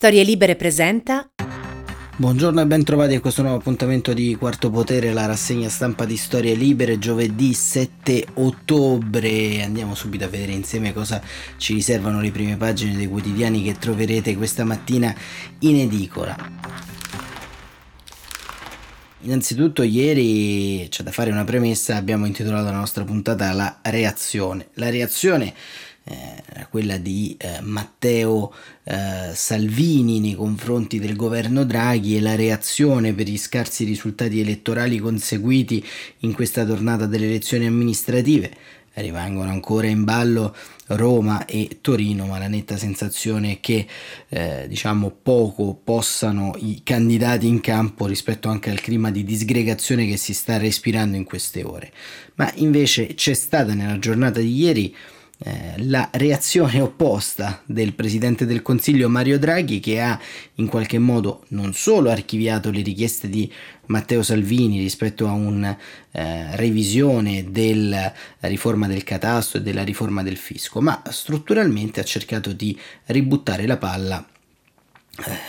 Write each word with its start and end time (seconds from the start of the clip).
Storie 0.00 0.22
Libere 0.22 0.56
presenta 0.56 1.28
Buongiorno 2.16 2.62
e 2.62 2.66
ben 2.66 2.84
trovati 2.84 3.16
a 3.16 3.20
questo 3.20 3.42
nuovo 3.42 3.58
appuntamento 3.58 4.14
di 4.14 4.34
Quarto 4.34 4.70
Potere, 4.70 5.12
la 5.12 5.26
rassegna 5.26 5.68
stampa 5.68 6.06
di 6.06 6.16
Storie 6.16 6.54
Libere, 6.54 6.98
giovedì 6.98 7.52
7 7.52 8.28
ottobre. 8.36 9.62
Andiamo 9.62 9.94
subito 9.94 10.24
a 10.24 10.28
vedere 10.28 10.52
insieme 10.52 10.94
cosa 10.94 11.20
ci 11.58 11.74
riservano 11.74 12.22
le 12.22 12.30
prime 12.30 12.56
pagine 12.56 12.96
dei 12.96 13.08
quotidiani 13.08 13.62
che 13.62 13.74
troverete 13.74 14.36
questa 14.36 14.64
mattina 14.64 15.14
in 15.58 15.80
edicola. 15.80 16.34
Innanzitutto 19.24 19.82
ieri 19.82 20.86
c'è 20.88 21.02
da 21.02 21.10
fare 21.10 21.30
una 21.30 21.44
premessa, 21.44 21.96
abbiamo 21.96 22.24
intitolato 22.24 22.64
la 22.64 22.70
nostra 22.70 23.04
puntata 23.04 23.52
La 23.52 23.80
reazione. 23.82 24.68
La 24.76 24.88
reazione 24.88 25.52
eh, 26.04 26.66
quella 26.70 26.96
di 26.96 27.36
eh, 27.38 27.60
Matteo 27.60 28.52
eh, 28.84 29.30
Salvini 29.34 30.20
nei 30.20 30.34
confronti 30.34 30.98
del 30.98 31.16
governo 31.16 31.64
Draghi 31.64 32.16
e 32.16 32.20
la 32.20 32.36
reazione 32.36 33.12
per 33.12 33.28
gli 33.28 33.38
scarsi 33.38 33.84
risultati 33.84 34.40
elettorali 34.40 34.98
conseguiti 34.98 35.84
in 36.18 36.32
questa 36.32 36.64
tornata 36.64 37.06
delle 37.06 37.26
elezioni 37.26 37.66
amministrative. 37.66 38.78
Rimangono 38.92 39.50
ancora 39.50 39.86
in 39.86 40.04
ballo 40.04 40.54
Roma 40.88 41.44
e 41.44 41.78
Torino, 41.80 42.26
ma 42.26 42.38
la 42.38 42.48
netta 42.48 42.76
sensazione 42.76 43.52
è 43.52 43.60
che 43.60 43.86
eh, 44.28 44.66
diciamo 44.68 45.10
poco 45.22 45.74
possano 45.82 46.54
i 46.58 46.80
candidati 46.82 47.46
in 47.46 47.60
campo 47.60 48.06
rispetto 48.06 48.48
anche 48.48 48.70
al 48.70 48.80
clima 48.80 49.10
di 49.10 49.22
disgregazione 49.22 50.06
che 50.06 50.16
si 50.16 50.34
sta 50.34 50.56
respirando 50.58 51.16
in 51.16 51.24
queste 51.24 51.62
ore. 51.62 51.92
Ma 52.34 52.50
invece 52.56 53.14
c'è 53.14 53.34
stata 53.34 53.74
nella 53.74 53.98
giornata 53.98 54.40
di 54.40 54.54
ieri 54.54 54.94
eh, 55.42 55.72
la 55.78 56.10
reazione 56.12 56.82
opposta 56.82 57.62
del 57.64 57.94
Presidente 57.94 58.44
del 58.44 58.60
Consiglio 58.60 59.08
Mario 59.08 59.38
Draghi 59.38 59.80
che 59.80 59.98
ha 59.98 60.20
in 60.56 60.66
qualche 60.66 60.98
modo 60.98 61.44
non 61.48 61.72
solo 61.72 62.10
archiviato 62.10 62.70
le 62.70 62.82
richieste 62.82 63.26
di 63.30 63.50
Matteo 63.86 64.22
Salvini 64.22 64.78
rispetto 64.78 65.26
a 65.26 65.32
una 65.32 65.74
eh, 66.10 66.54
revisione 66.56 67.50
della 67.50 68.12
riforma 68.40 68.86
del 68.86 69.02
catasto 69.02 69.56
e 69.56 69.62
della 69.62 69.82
riforma 69.82 70.22
del 70.22 70.36
fisco, 70.36 70.82
ma 70.82 71.02
strutturalmente 71.08 72.00
ha 72.00 72.04
cercato 72.04 72.52
di 72.52 72.78
ributtare 73.06 73.66
la 73.66 73.78
palla 73.78 74.22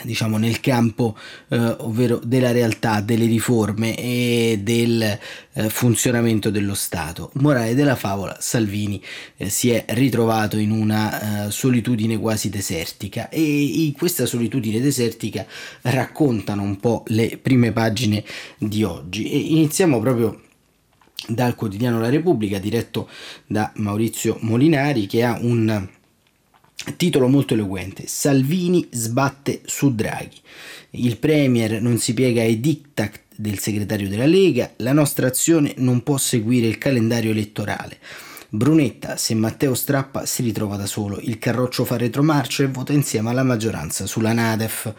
diciamo 0.03 0.37
nel 0.37 0.59
campo 0.59 1.17
eh, 1.49 1.57
ovvero 1.57 2.19
della 2.23 2.51
realtà 2.51 3.01
delle 3.01 3.25
riforme 3.25 3.95
e 3.97 4.59
del 4.61 5.01
eh, 5.01 5.69
funzionamento 5.69 6.49
dello 6.49 6.73
Stato. 6.73 7.31
Morale 7.35 7.75
della 7.75 7.95
favola 7.95 8.37
Salvini 8.39 9.01
eh, 9.37 9.49
si 9.49 9.69
è 9.69 9.85
ritrovato 9.89 10.57
in 10.57 10.71
una 10.71 11.47
eh, 11.47 11.51
solitudine 11.51 12.17
quasi 12.17 12.49
desertica 12.49 13.29
e 13.29 13.41
in 13.41 13.93
questa 13.93 14.25
solitudine 14.25 14.79
desertica 14.79 15.45
raccontano 15.81 16.63
un 16.63 16.77
po' 16.77 17.03
le 17.07 17.37
prime 17.41 17.71
pagine 17.71 18.23
di 18.57 18.83
oggi. 18.83 19.29
E 19.29 19.37
iniziamo 19.37 19.99
proprio 19.99 20.41
dal 21.27 21.55
quotidiano 21.55 21.99
La 21.99 22.09
Repubblica 22.09 22.57
diretto 22.57 23.07
da 23.45 23.71
Maurizio 23.75 24.37
Molinari 24.41 25.05
che 25.05 25.23
ha 25.23 25.37
un 25.39 25.87
Titolo 26.97 27.27
molto 27.27 27.53
eloquente: 27.53 28.03
Salvini 28.07 28.87
sbatte 28.91 29.61
su 29.65 29.93
Draghi. 29.93 30.39
Il 30.91 31.17
Premier 31.17 31.81
non 31.81 31.97
si 31.97 32.13
piega 32.13 32.41
ai 32.41 32.59
diktat 32.59 33.19
del 33.35 33.59
segretario 33.59 34.09
della 34.09 34.25
Lega, 34.25 34.71
la 34.77 34.93
nostra 34.93 35.27
azione 35.27 35.73
non 35.77 36.03
può 36.03 36.17
seguire 36.17 36.67
il 36.67 36.77
calendario 36.77 37.31
elettorale. 37.31 37.97
Brunetta, 38.49 39.15
se 39.15 39.33
Matteo 39.33 39.73
strappa, 39.73 40.25
si 40.25 40.43
ritrova 40.43 40.75
da 40.75 40.85
solo. 40.85 41.19
Il 41.21 41.39
Carroccio 41.39 41.85
fa 41.85 41.95
retromarcia 41.95 42.63
e 42.63 42.67
vota 42.67 42.91
insieme 42.91 43.29
alla 43.29 43.43
maggioranza 43.43 44.05
sulla 44.05 44.33
Nadef. 44.33 44.93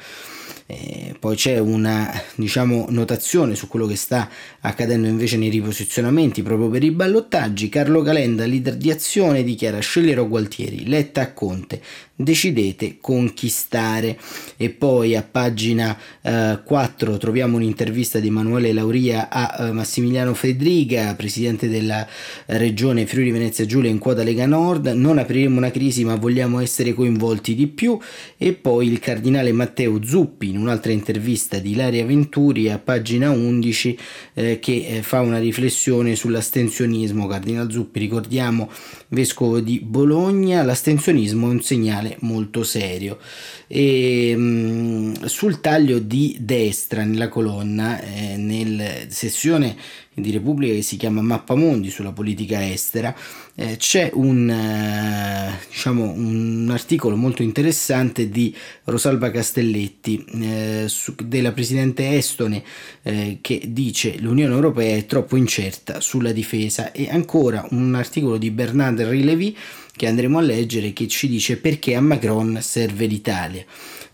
Eh, 0.67 1.15
poi 1.19 1.37
c'è 1.37 1.59
una 1.59 2.11
diciamo, 2.35 2.87
notazione 2.89 3.55
su 3.55 3.69
quello 3.69 3.87
che 3.87 3.97
sta 3.97 4.29
accadendo 4.61 5.07
invece 5.09 5.37
nei 5.37 5.51
riposizionamenti 5.51 6.43
proprio 6.43 6.69
per 6.69 6.83
i 6.83 6.91
ballottaggi. 6.91 7.69
Carlo 7.69 8.03
Calenda, 8.03 8.47
leader 8.47 8.77
di 8.77 8.91
azione, 8.91 9.43
dichiara 9.43 9.81
sceglierò 9.81 10.27
Gualtieri, 10.27 10.87
Letta 10.87 11.23
a 11.23 11.33
Conte, 11.33 11.81
decidete 12.23 12.99
conquistare. 13.01 14.19
E 14.57 14.71
poi 14.71 15.17
a 15.17 15.23
pagina 15.23 15.97
eh, 16.23 16.61
4 16.65 17.17
troviamo 17.19 17.57
un'intervista 17.57 18.19
di 18.19 18.29
Emanuele 18.29 18.73
Lauria 18.73 19.29
a 19.29 19.67
eh, 19.67 19.73
Massimiliano 19.73 20.35
Fedriga, 20.35 21.15
presidente 21.15 21.69
della 21.69 22.07
regione 22.47 23.07
Friuli 23.07 23.31
Venezia 23.31 23.67
Giulia 23.67 23.91
in 23.91 23.99
quota 23.99 24.23
Lega 24.23 24.47
Nord. 24.47 24.87
Non 24.89 25.19
apriremo 25.19 25.57
una 25.57 25.71
crisi 25.71 26.05
ma 26.05 26.17
vogliamo 26.17 26.61
essere 26.61 26.95
coinvolti 26.95 27.55
di 27.55 27.67
più. 27.67 27.99
E 28.37 28.53
poi 28.53 28.89
il 28.89 28.99
cardinale 28.99 29.53
Matteo 29.53 30.03
Zuppi 30.03 30.51
in 30.51 30.59
un'altra 30.59 30.93
intervista 30.93 31.59
di 31.59 31.73
Ilaria 31.73 32.05
Venturi 32.05 32.71
a 32.71 32.79
pagina 32.79 33.31
11 33.31 33.99
eh, 34.35 34.59
che 34.59 34.87
eh, 34.87 35.03
fa 35.03 35.21
una 35.21 35.39
riflessione 35.39 36.15
sull'astensionismo. 36.15 37.27
Cardinal 37.27 37.71
Zuppi, 37.71 37.99
ricordiamo, 37.99 38.71
vescovo 39.09 39.61
di 39.61 39.81
Bologna, 39.81 40.63
l'astensionismo 40.63 41.49
è 41.49 41.51
un 41.51 41.63
segnale 41.63 42.12
molto 42.21 42.63
serio. 42.65 43.19
E, 43.67 44.35
mh, 44.37 44.41
mm, 44.41 45.13
sul 45.25 45.61
taglio 45.61 45.99
di 45.99 46.37
destra 46.41 47.05
nella 47.05 47.29
colonna, 47.29 48.01
eh, 48.01 48.37
nella 48.37 48.91
sessione 49.09 49.77
di 50.15 50.31
Repubblica 50.31 50.75
che 50.75 50.83
si 50.83 50.97
chiama 50.97 51.23
Mappamondi 51.23 51.89
sulla 51.89 52.13
politica 52.13 52.69
estera, 52.69 53.15
eh, 53.55 53.77
c'è 53.77 54.11
un, 54.13 54.49
eh, 54.51 55.59
diciamo, 55.71 56.11
un 56.11 56.69
articolo 56.71 57.17
molto 57.17 57.43
interessante 57.43 58.29
di 58.29 58.55
Rosalba 58.85 59.31
Castelletti, 59.31 60.25
eh, 60.43 60.85
su, 60.89 61.15
della 61.25 61.53
presidente 61.53 62.15
estone, 62.17 62.63
eh, 63.03 63.39
che 63.41 63.63
dice 63.69 64.19
l'Unione 64.19 64.53
Europea 64.53 64.97
è 64.97 65.07
troppo 65.07 65.37
incerta 65.37 66.01
sulla 66.01 66.33
difesa 66.33 66.93
e 66.93 67.09
ancora 67.11 67.67
un 67.71 67.95
articolo 67.95 68.37
di 68.37 68.51
Bernard 68.51 69.01
Rilevi 69.01 69.57
che 70.03 70.09
andremo 70.09 70.39
a 70.39 70.43
leggere 70.43 70.93
che 70.93 71.07
ci 71.07 71.29
dice 71.29 71.59
perché 71.59 71.95
a 71.95 72.01
Macron 72.01 72.59
serve 72.61 73.07
l'Italia. 73.07 73.65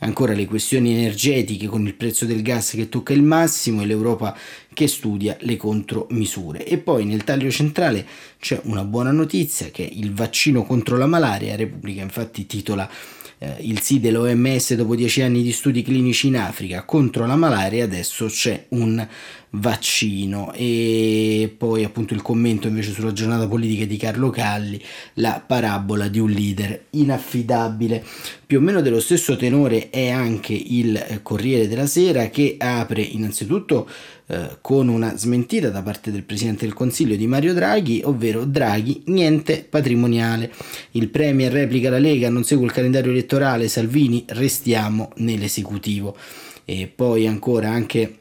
Ancora 0.00 0.34
le 0.34 0.44
questioni 0.44 0.92
energetiche 0.92 1.66
con 1.66 1.86
il 1.86 1.94
prezzo 1.94 2.26
del 2.26 2.42
gas 2.42 2.72
che 2.72 2.90
tocca 2.90 3.14
il 3.14 3.22
massimo 3.22 3.80
e 3.80 3.86
l'Europa 3.86 4.36
che 4.74 4.86
studia 4.86 5.34
le 5.40 5.56
contromisure. 5.56 6.66
E 6.66 6.76
poi 6.76 7.06
nel 7.06 7.24
taglio 7.24 7.50
centrale 7.50 8.04
c'è 8.38 8.60
una 8.64 8.84
buona 8.84 9.12
notizia 9.12 9.70
che 9.70 9.90
il 9.90 10.12
vaccino 10.12 10.62
contro 10.64 10.98
la 10.98 11.06
malaria, 11.06 11.56
Repubblica 11.56 12.02
infatti 12.02 12.44
titola 12.44 12.86
eh, 13.38 13.56
il 13.60 13.80
sì 13.80 13.98
dell'OMS 13.98 14.74
dopo 14.74 14.94
dieci 14.94 15.22
anni 15.22 15.42
di 15.42 15.52
studi 15.52 15.82
clinici 15.82 16.26
in 16.26 16.36
Africa 16.36 16.82
contro 16.82 17.24
la 17.24 17.36
malaria, 17.36 17.84
adesso 17.84 18.26
c'è 18.26 18.66
un 18.70 19.06
vaccino 19.50 20.52
e 20.52 21.52
poi 21.56 21.84
appunto 21.84 22.14
il 22.14 22.22
commento 22.22 22.68
invece 22.68 22.92
sulla 22.92 23.12
giornata 23.12 23.48
politica 23.48 23.84
di 23.84 23.96
Carlo 23.96 24.30
Calli, 24.30 24.82
la 25.14 25.42
parabola 25.44 26.08
di 26.08 26.18
un 26.18 26.30
leader 26.30 26.84
inaffidabile. 26.90 28.04
Più 28.46 28.58
o 28.58 28.60
meno 28.60 28.80
dello 28.80 29.00
stesso 29.00 29.36
tenore 29.36 29.90
è 29.90 30.08
anche 30.08 30.54
il 30.54 31.20
Corriere 31.22 31.68
della 31.68 31.86
Sera 31.86 32.28
che 32.28 32.56
apre 32.58 33.02
innanzitutto 33.02 33.88
eh, 34.26 34.58
con 34.60 34.88
una 34.88 35.16
smentita 35.16 35.70
da 35.70 35.82
parte 35.82 36.10
del 36.10 36.22
Presidente 36.22 36.64
del 36.64 36.74
Consiglio 36.74 37.16
di 37.16 37.26
Mario 37.26 37.54
Draghi, 37.54 38.02
ovvero 38.04 38.44
Draghi 38.44 39.02
niente 39.06 39.66
patrimoniale. 39.68 40.52
Il 40.92 41.08
Premier 41.08 41.50
replica 41.50 41.90
la 41.90 41.98
Lega, 41.98 42.28
non 42.28 42.44
segue 42.44 42.66
il 42.66 42.72
calendario 42.72 43.10
elettorale, 43.10 43.68
Salvini 43.68 44.24
restiamo 44.28 45.12
nell'esecutivo. 45.16 46.16
E 46.64 46.90
poi 46.94 47.26
ancora 47.26 47.70
anche 47.70 48.18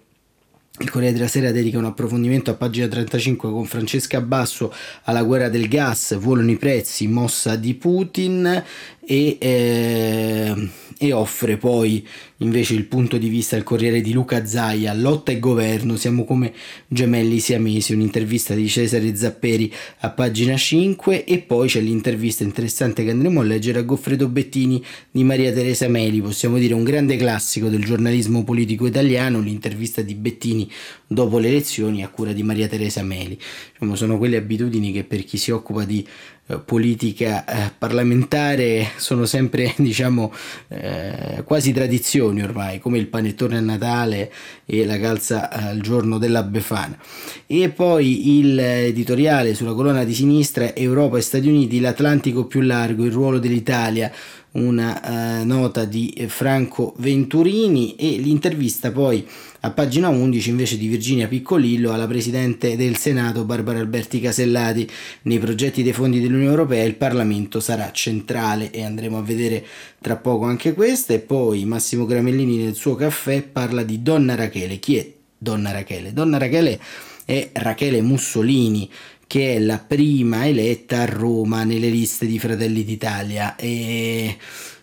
il 0.80 0.92
Corriere 0.92 1.14
della 1.14 1.28
Sera 1.28 1.52
dedica 1.52 1.80
un 1.80 1.86
approfondimento 1.86 2.52
a 2.52 2.54
pagina 2.54 2.88
35 2.88 3.50
con 3.50 3.66
Francesca 3.66 4.22
Basso 4.22 4.72
alla 5.04 5.24
guerra 5.24 5.50
del 5.50 5.68
gas, 5.68 6.16
volano 6.18 6.52
i 6.52 6.58
prezzi, 6.58 7.08
mossa 7.08 7.56
di 7.56 7.74
Putin 7.74 8.64
e, 9.08 9.38
eh, 9.40 10.70
e 11.00 11.12
offre 11.14 11.56
poi 11.56 12.06
invece 12.38 12.74
il 12.74 12.86
punto 12.86 13.18
di 13.18 13.30
vista 13.30 13.56
del 13.56 13.64
Corriere 13.64 14.02
di 14.02 14.12
Luca 14.12 14.46
Zaia, 14.46 14.94
lotta 14.94 15.32
e 15.32 15.40
governo, 15.40 15.96
siamo 15.96 16.26
come 16.26 16.54
gemelli 16.88 17.40
siamesi, 17.40 17.94
un'intervista 17.94 18.54
di 18.54 18.68
Cesare 18.68 19.16
Zapperi 19.16 19.74
a 20.00 20.10
pagina 20.10 20.58
5 20.58 21.24
e 21.24 21.40
poi 21.40 21.68
c'è 21.68 21.80
l'intervista 21.80 22.44
interessante 22.44 23.04
che 23.04 23.12
andremo 23.12 23.40
a 23.40 23.44
leggere 23.44 23.80
a 23.80 23.84
Goffredo 23.84 24.28
Bettini 24.28 24.84
di 25.10 25.24
Maria 25.24 25.54
Teresa 25.54 25.88
Meli, 25.88 26.22
possiamo 26.22 26.58
dire 26.58 26.74
un 26.74 26.84
grande 26.84 27.16
classico 27.16 27.70
del 27.70 27.86
giornalismo 27.86 28.44
politico 28.44 28.86
italiano, 28.86 29.40
l'intervista 29.40 30.02
di 30.02 30.16
Bettini 30.16 30.70
dopo 31.08 31.40
le 31.40 31.48
elezioni 31.48 32.04
a 32.04 32.10
cura 32.10 32.34
di 32.34 32.44
Maria 32.44 32.68
Teresa 32.68 33.02
Meli. 33.02 33.40
Diciamo, 33.80 33.96
sono 33.96 34.18
quelle 34.18 34.38
abitudini 34.38 34.92
che 34.92 35.04
per 35.04 35.24
chi 35.24 35.38
si 35.38 35.52
occupa 35.52 35.84
di 35.84 36.06
eh, 36.48 36.58
politica 36.58 37.46
eh, 37.46 37.72
parlamentare 37.78 38.88
sono 38.96 39.26
sempre 39.26 39.72
diciamo 39.78 40.34
eh, 40.70 41.44
quasi 41.46 41.74
tradizioni 41.74 42.42
ormai 42.42 42.80
come 42.80 42.98
il 42.98 43.06
panettone 43.06 43.58
a 43.58 43.60
Natale 43.60 44.32
e 44.66 44.84
la 44.84 44.98
calza 44.98 45.52
al 45.52 45.80
giorno 45.82 46.18
della 46.18 46.42
Befana. 46.42 46.98
E 47.46 47.70
poi 47.70 48.40
il 48.40 48.58
editoriale 48.58 49.54
sulla 49.54 49.74
colonna 49.74 50.04
di 50.04 50.14
sinistra 50.16 50.74
Europa 50.74 51.18
e 51.18 51.22
Stati 51.22 51.48
Uniti 51.48 51.80
l'Atlantico 51.80 52.46
più 52.46 52.62
largo 52.62 53.06
il 53.06 53.12
ruolo 53.12 53.38
dell'Italia 53.38 54.12
una 54.52 55.02
uh, 55.42 55.46
nota 55.46 55.86
di 55.86 56.26
Franco 56.28 56.96
Venturini 56.98 57.96
e 57.96 58.18
l'intervista 58.18 58.92
poi 58.92 59.28
a 59.68 59.72
pagina 59.72 60.08
11 60.08 60.50
invece 60.50 60.78
di 60.78 60.88
Virginia 60.88 61.28
Piccolillo 61.28 61.92
alla 61.92 62.08
Presidente 62.08 62.78
del 62.78 62.96
Senato 62.96 63.44
Barbara 63.44 63.80
Alberti 63.80 64.22
Casellati. 64.22 64.90
Nei 65.24 65.40
progetti 65.40 65.84
dei 65.84 65.92
fondi 65.92 66.22
dell'Unione 66.22 66.50
Europea 66.50 66.86
il 66.86 66.96
Parlamento 66.96 67.60
sarà 67.60 67.92
centrale 67.92 68.72
e 68.72 68.84
andremo 68.84 69.18
a 69.18 69.22
vedere 69.22 69.66
tra 70.00 70.16
poco 70.16 70.46
anche 70.46 70.74
questa. 70.74 71.14
E 71.14 71.20
poi 71.20 71.66
Massimo 71.66 72.06
Gramellini 72.06 72.58
nel 72.58 72.76
suo 72.76 72.96
caffè 72.96 73.42
parla 73.42 73.84
di 73.84 74.02
Donna 74.02 74.36
Rachele. 74.36 74.80
Chi 74.80 74.96
è 74.96 75.12
Donna 75.38 75.72
Rachele? 75.72 76.14
Donna 76.14 76.38
Rachele 76.38 76.80
è 77.26 77.50
Rachele 77.52 78.02
Mussolini 78.02 78.90
che 79.28 79.56
è 79.56 79.60
la 79.60 79.80
prima 79.80 80.48
eletta 80.48 81.02
a 81.02 81.06
Roma 81.06 81.66
nelle 81.66 81.90
liste 81.90 82.26
di 82.26 82.40
Fratelli 82.40 82.86
d'Italia 82.86 83.58
e 83.58 84.38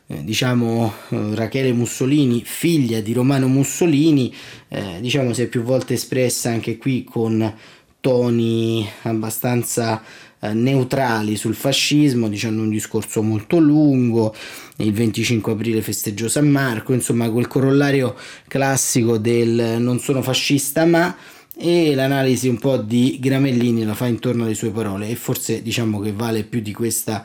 eh, 0.06 0.22
diciamo 0.22 0.92
eh, 1.08 1.34
Rachele 1.34 1.72
Mussolini, 1.72 2.42
figlia 2.44 3.00
di 3.00 3.14
Romano 3.14 3.48
Mussolini, 3.48 4.34
eh, 4.74 5.00
diciamo 5.00 5.32
si 5.32 5.42
è 5.42 5.46
più 5.46 5.62
volte 5.62 5.94
espressa 5.94 6.50
anche 6.50 6.78
qui 6.78 7.04
con 7.04 7.54
toni 8.00 8.86
abbastanza 9.02 10.02
eh, 10.40 10.52
neutrali 10.52 11.36
sul 11.36 11.54
fascismo, 11.54 12.28
dicendo 12.28 12.60
un 12.60 12.70
discorso 12.70 13.22
molto 13.22 13.58
lungo, 13.58 14.34
il 14.78 14.92
25 14.92 15.52
aprile 15.52 15.80
festeggiò 15.80 16.26
San 16.26 16.48
Marco, 16.48 16.92
insomma 16.92 17.30
quel 17.30 17.46
corollario 17.46 18.16
classico 18.48 19.16
del 19.16 19.76
non 19.78 20.00
sono 20.00 20.22
fascista 20.22 20.84
ma 20.84 21.16
e 21.56 21.94
l'analisi 21.94 22.48
un 22.48 22.58
po' 22.58 22.76
di 22.78 23.18
Gramellini 23.20 23.84
la 23.84 23.94
fa 23.94 24.06
intorno 24.06 24.42
alle 24.42 24.54
sue 24.54 24.70
parole 24.70 25.08
e 25.08 25.14
forse 25.14 25.62
diciamo 25.62 26.00
che 26.00 26.12
vale 26.12 26.42
più 26.42 26.60
di 26.60 26.72
questa 26.72 27.24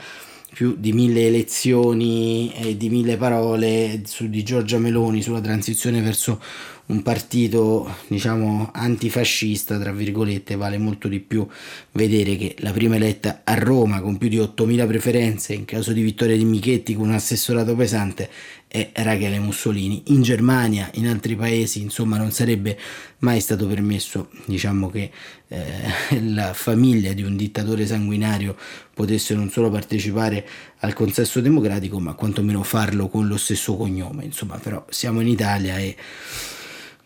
più 0.51 0.75
di 0.77 0.93
mille 0.93 1.27
elezioni 1.27 2.51
e 2.53 2.75
di 2.75 2.89
mille 2.89 3.17
parole 3.17 4.01
su 4.05 4.29
di 4.29 4.43
Giorgia 4.43 4.79
Meloni 4.79 5.21
sulla 5.21 5.41
transizione 5.41 6.01
verso 6.01 6.41
un 6.87 7.03
partito 7.03 7.97
diciamo 8.07 8.71
antifascista 8.73 9.77
tra 9.77 9.91
virgolette 9.91 10.55
vale 10.55 10.79
molto 10.79 11.07
di 11.07 11.19
più 11.19 11.47
vedere 11.91 12.35
che 12.35 12.55
la 12.59 12.71
prima 12.71 12.95
eletta 12.95 13.41
a 13.43 13.53
Roma 13.53 14.01
con 14.01 14.17
più 14.17 14.27
di 14.27 14.37
8.000 14.37 14.87
preferenze 14.87 15.53
in 15.53 15.65
caso 15.65 15.91
di 15.91 16.01
vittoria 16.01 16.35
di 16.35 16.45
Michetti 16.45 16.95
con 16.95 17.09
un 17.09 17.13
assessorato 17.13 17.75
pesante 17.75 18.29
è 18.71 18.91
Rachele 18.93 19.39
Mussolini 19.39 20.03
in 20.07 20.21
Germania 20.21 20.91
in 20.93 21.07
altri 21.07 21.35
paesi 21.35 21.81
insomma 21.81 22.17
non 22.17 22.31
sarebbe 22.31 22.77
mai 23.19 23.39
stato 23.39 23.65
permesso 23.65 24.29
diciamo 24.45 24.91
che 24.91 25.09
eh, 25.47 26.21
la 26.29 26.53
famiglia 26.53 27.13
di 27.13 27.23
un 27.23 27.35
dittatore 27.35 27.87
sanguinario 27.87 28.55
potesse 28.93 29.33
non 29.33 29.49
solo 29.49 29.71
partecipare 29.71 30.47
al 30.81 30.93
consesso 30.93 31.41
democratico 31.41 31.99
ma 31.99 32.13
quantomeno 32.13 32.61
farlo 32.61 33.07
con 33.07 33.27
lo 33.27 33.37
stesso 33.37 33.75
cognome 33.75 34.25
insomma 34.25 34.57
però 34.59 34.85
siamo 34.87 35.19
in 35.21 35.29
Italia 35.29 35.79
e 35.79 35.95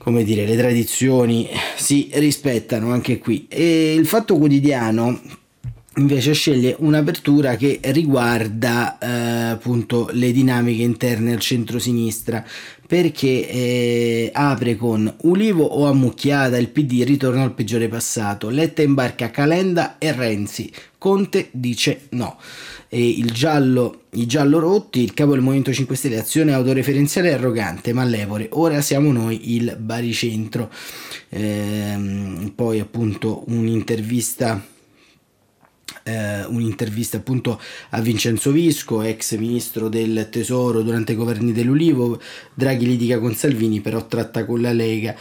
come 0.04 0.26
dire, 0.26 0.46
le 0.46 0.58
tradizioni 0.58 1.48
si 1.78 2.10
rispettano 2.16 2.92
anche 2.92 3.20
qui. 3.20 3.48
E 3.48 3.94
il 3.94 4.06
Fatto 4.06 4.38
Quotidiano 4.38 5.22
invece 5.98 6.34
sceglie 6.34 6.76
un'apertura 6.80 7.56
che 7.56 7.80
riguarda 7.82 8.98
eh, 8.98 9.08
appunto 9.52 10.10
le 10.12 10.32
dinamiche 10.32 10.82
interne 10.82 11.34
al 11.34 11.40
centro-sinistra 11.40 12.44
perché 12.88 13.50
eh, 13.50 14.30
apre 14.34 14.76
con 14.76 15.12
Ulivo 15.22 15.64
o 15.64 15.88
ammucchiata 15.88 16.58
il 16.58 16.70
PD 16.70 17.04
ritorna 17.04 17.42
al 17.42 17.54
peggiore 17.54 17.88
passato. 17.88 18.50
Letta 18.50 18.84
imbarca 18.84 19.32
Calenda 19.32 19.98
e 19.98 20.12
Renzi. 20.12 20.72
Conte 21.00 21.50
dice 21.52 22.02
no. 22.10 22.38
E 22.90 23.10
il 23.10 23.32
giallo, 23.32 24.04
i 24.12 24.28
giallo 24.28 24.60
rotti, 24.60 25.02
il 25.02 25.16
capo 25.16 25.32
del 25.32 25.42
Movimento 25.42 25.74
5 25.74 25.96
Stelle, 25.96 26.20
azione 26.20 26.54
autoreferenziale 26.54 27.30
e 27.30 27.34
arrogante, 27.34 27.94
mallevole, 27.94 28.50
ora 28.52 28.80
siamo 28.82 29.12
noi 29.12 29.56
il 29.56 29.76
baricentro. 29.80 30.70
Ehm, 31.30 32.52
poi 32.54 32.80
appunto 32.80 33.44
un'intervista 33.48 34.62
eh, 36.04 36.46
un'intervista 36.46 37.18
appunto 37.18 37.60
a 37.90 38.02
Vincenzo 38.02 38.52
Visco, 38.52 39.02
ex 39.02 39.38
ministro 39.38 39.90
del 39.90 40.28
tesoro 40.32 40.82
durante 40.82 41.14
i 41.14 41.16
governi 41.16 41.52
dell'Ulivo, 41.52 42.20
Draghi 42.54 42.86
litiga 42.86 43.20
con 43.20 43.36
Salvini 43.36 43.82
però 43.82 44.06
tratta 44.08 44.46
con 44.46 44.62
la 44.62 44.74
Lega, 44.74 45.16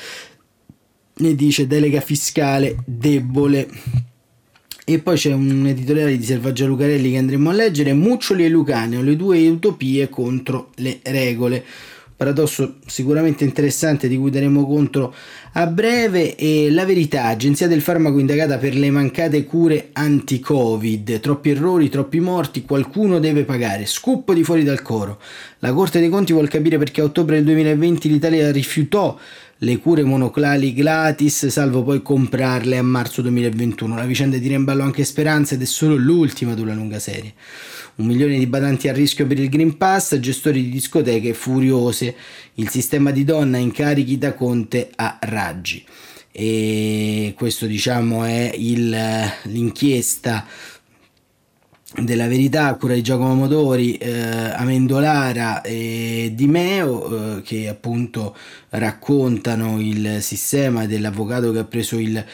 ne 1.14 1.34
dice 1.34 1.66
delega 1.66 2.00
fiscale 2.00 2.76
debole. 2.84 3.69
E 4.84 4.98
poi 4.98 5.16
c'è 5.16 5.32
un 5.32 5.64
editoriale 5.66 6.19
di 6.19 6.24
Selvaggia 6.24 6.66
Lucarelli 6.66 7.12
che 7.12 7.18
andremo 7.18 7.50
a 7.50 7.52
leggere, 7.52 7.92
Muccioli 7.92 8.44
e 8.44 8.48
Lucaneo, 8.48 9.00
le 9.00 9.14
due 9.14 9.48
utopie 9.48 10.08
contro 10.08 10.70
le 10.76 10.98
regole. 11.04 11.64
Paradosso 12.22 12.76
sicuramente 12.86 13.42
interessante 13.42 14.06
di 14.06 14.16
cui 14.16 14.30
daremo 14.30 14.64
conto 14.64 15.12
a 15.54 15.66
breve 15.66 16.36
e 16.36 16.70
la 16.70 16.84
verità, 16.84 17.24
agenzia 17.24 17.66
del 17.66 17.80
farmaco 17.80 18.20
indagata 18.20 18.58
per 18.58 18.76
le 18.76 18.92
mancate 18.92 19.44
cure 19.44 19.88
anti-Covid, 19.92 21.19
troppi 21.19 21.50
errori, 21.50 21.88
troppi 21.88 22.20
morti, 22.20 22.62
qualcuno 22.62 23.19
deve 23.19 23.42
pagare. 23.42 23.86
Scoop 23.86 24.32
di 24.34 24.44
fuori 24.44 24.62
dal 24.62 24.82
coro. 24.82 25.20
La 25.58 25.72
Corte 25.72 25.98
dei 25.98 26.10
Conti 26.10 26.32
vuole 26.32 26.46
capire 26.46 26.78
perché 26.78 27.00
a 27.00 27.04
ottobre 27.04 27.34
del 27.34 27.44
2020 27.44 28.08
l'Italia 28.08 28.52
rifiutò 28.52 29.18
le 29.58 29.78
cure 29.78 30.04
monoclali 30.04 30.72
gratis, 30.75 31.48
salvo 31.48 31.82
poi 31.82 32.02
comprarle 32.02 32.78
a 32.78 32.82
marzo 32.82 33.20
2021. 33.22 33.96
La 33.96 34.04
vicenda 34.04 34.38
tira 34.38 34.54
in 34.54 34.62
ballo 34.62 34.84
anche 34.84 35.02
speranze 35.02 35.56
ed 35.56 35.62
è 35.62 35.64
solo 35.64 35.96
l'ultima 35.96 36.54
di 36.54 36.60
una 36.60 36.75
lunga 36.75 37.00
serie. 37.00 37.34
Un 37.94 38.06
milione 38.06 38.38
di 38.38 38.46
badanti 38.46 38.88
a 38.88 38.92
rischio 38.92 39.26
per 39.26 39.38
il 39.38 39.50
Green 39.50 39.76
Pass, 39.76 40.16
gestori 40.18 40.62
di 40.62 40.70
discoteche 40.70 41.34
furiose, 41.34 42.14
il 42.54 42.70
sistema 42.70 43.10
di 43.10 43.22
donna 43.22 43.58
incarichi 43.58 44.16
da 44.16 44.32
Conte 44.32 44.90
a 44.96 45.18
raggi. 45.20 45.84
E 46.32 47.34
questo 47.36 47.66
diciamo 47.66 48.24
è 48.24 48.50
il, 48.54 48.96
l'inchiesta 49.42 50.46
della 52.00 52.26
verità 52.26 52.68
a 52.68 52.76
cura 52.76 52.94
di 52.94 53.02
Giacomo 53.02 53.34
Motori, 53.34 53.96
eh, 53.96 54.10
Amendolara 54.10 55.60
e 55.60 56.32
Di 56.34 56.46
Meo 56.46 57.36
eh, 57.36 57.42
che 57.42 57.68
appunto 57.68 58.34
raccontano 58.70 59.78
il 59.78 60.18
sistema 60.20 60.86
dell'avvocato 60.86 61.52
che 61.52 61.58
ha 61.58 61.64
preso 61.64 61.98
il 61.98 62.24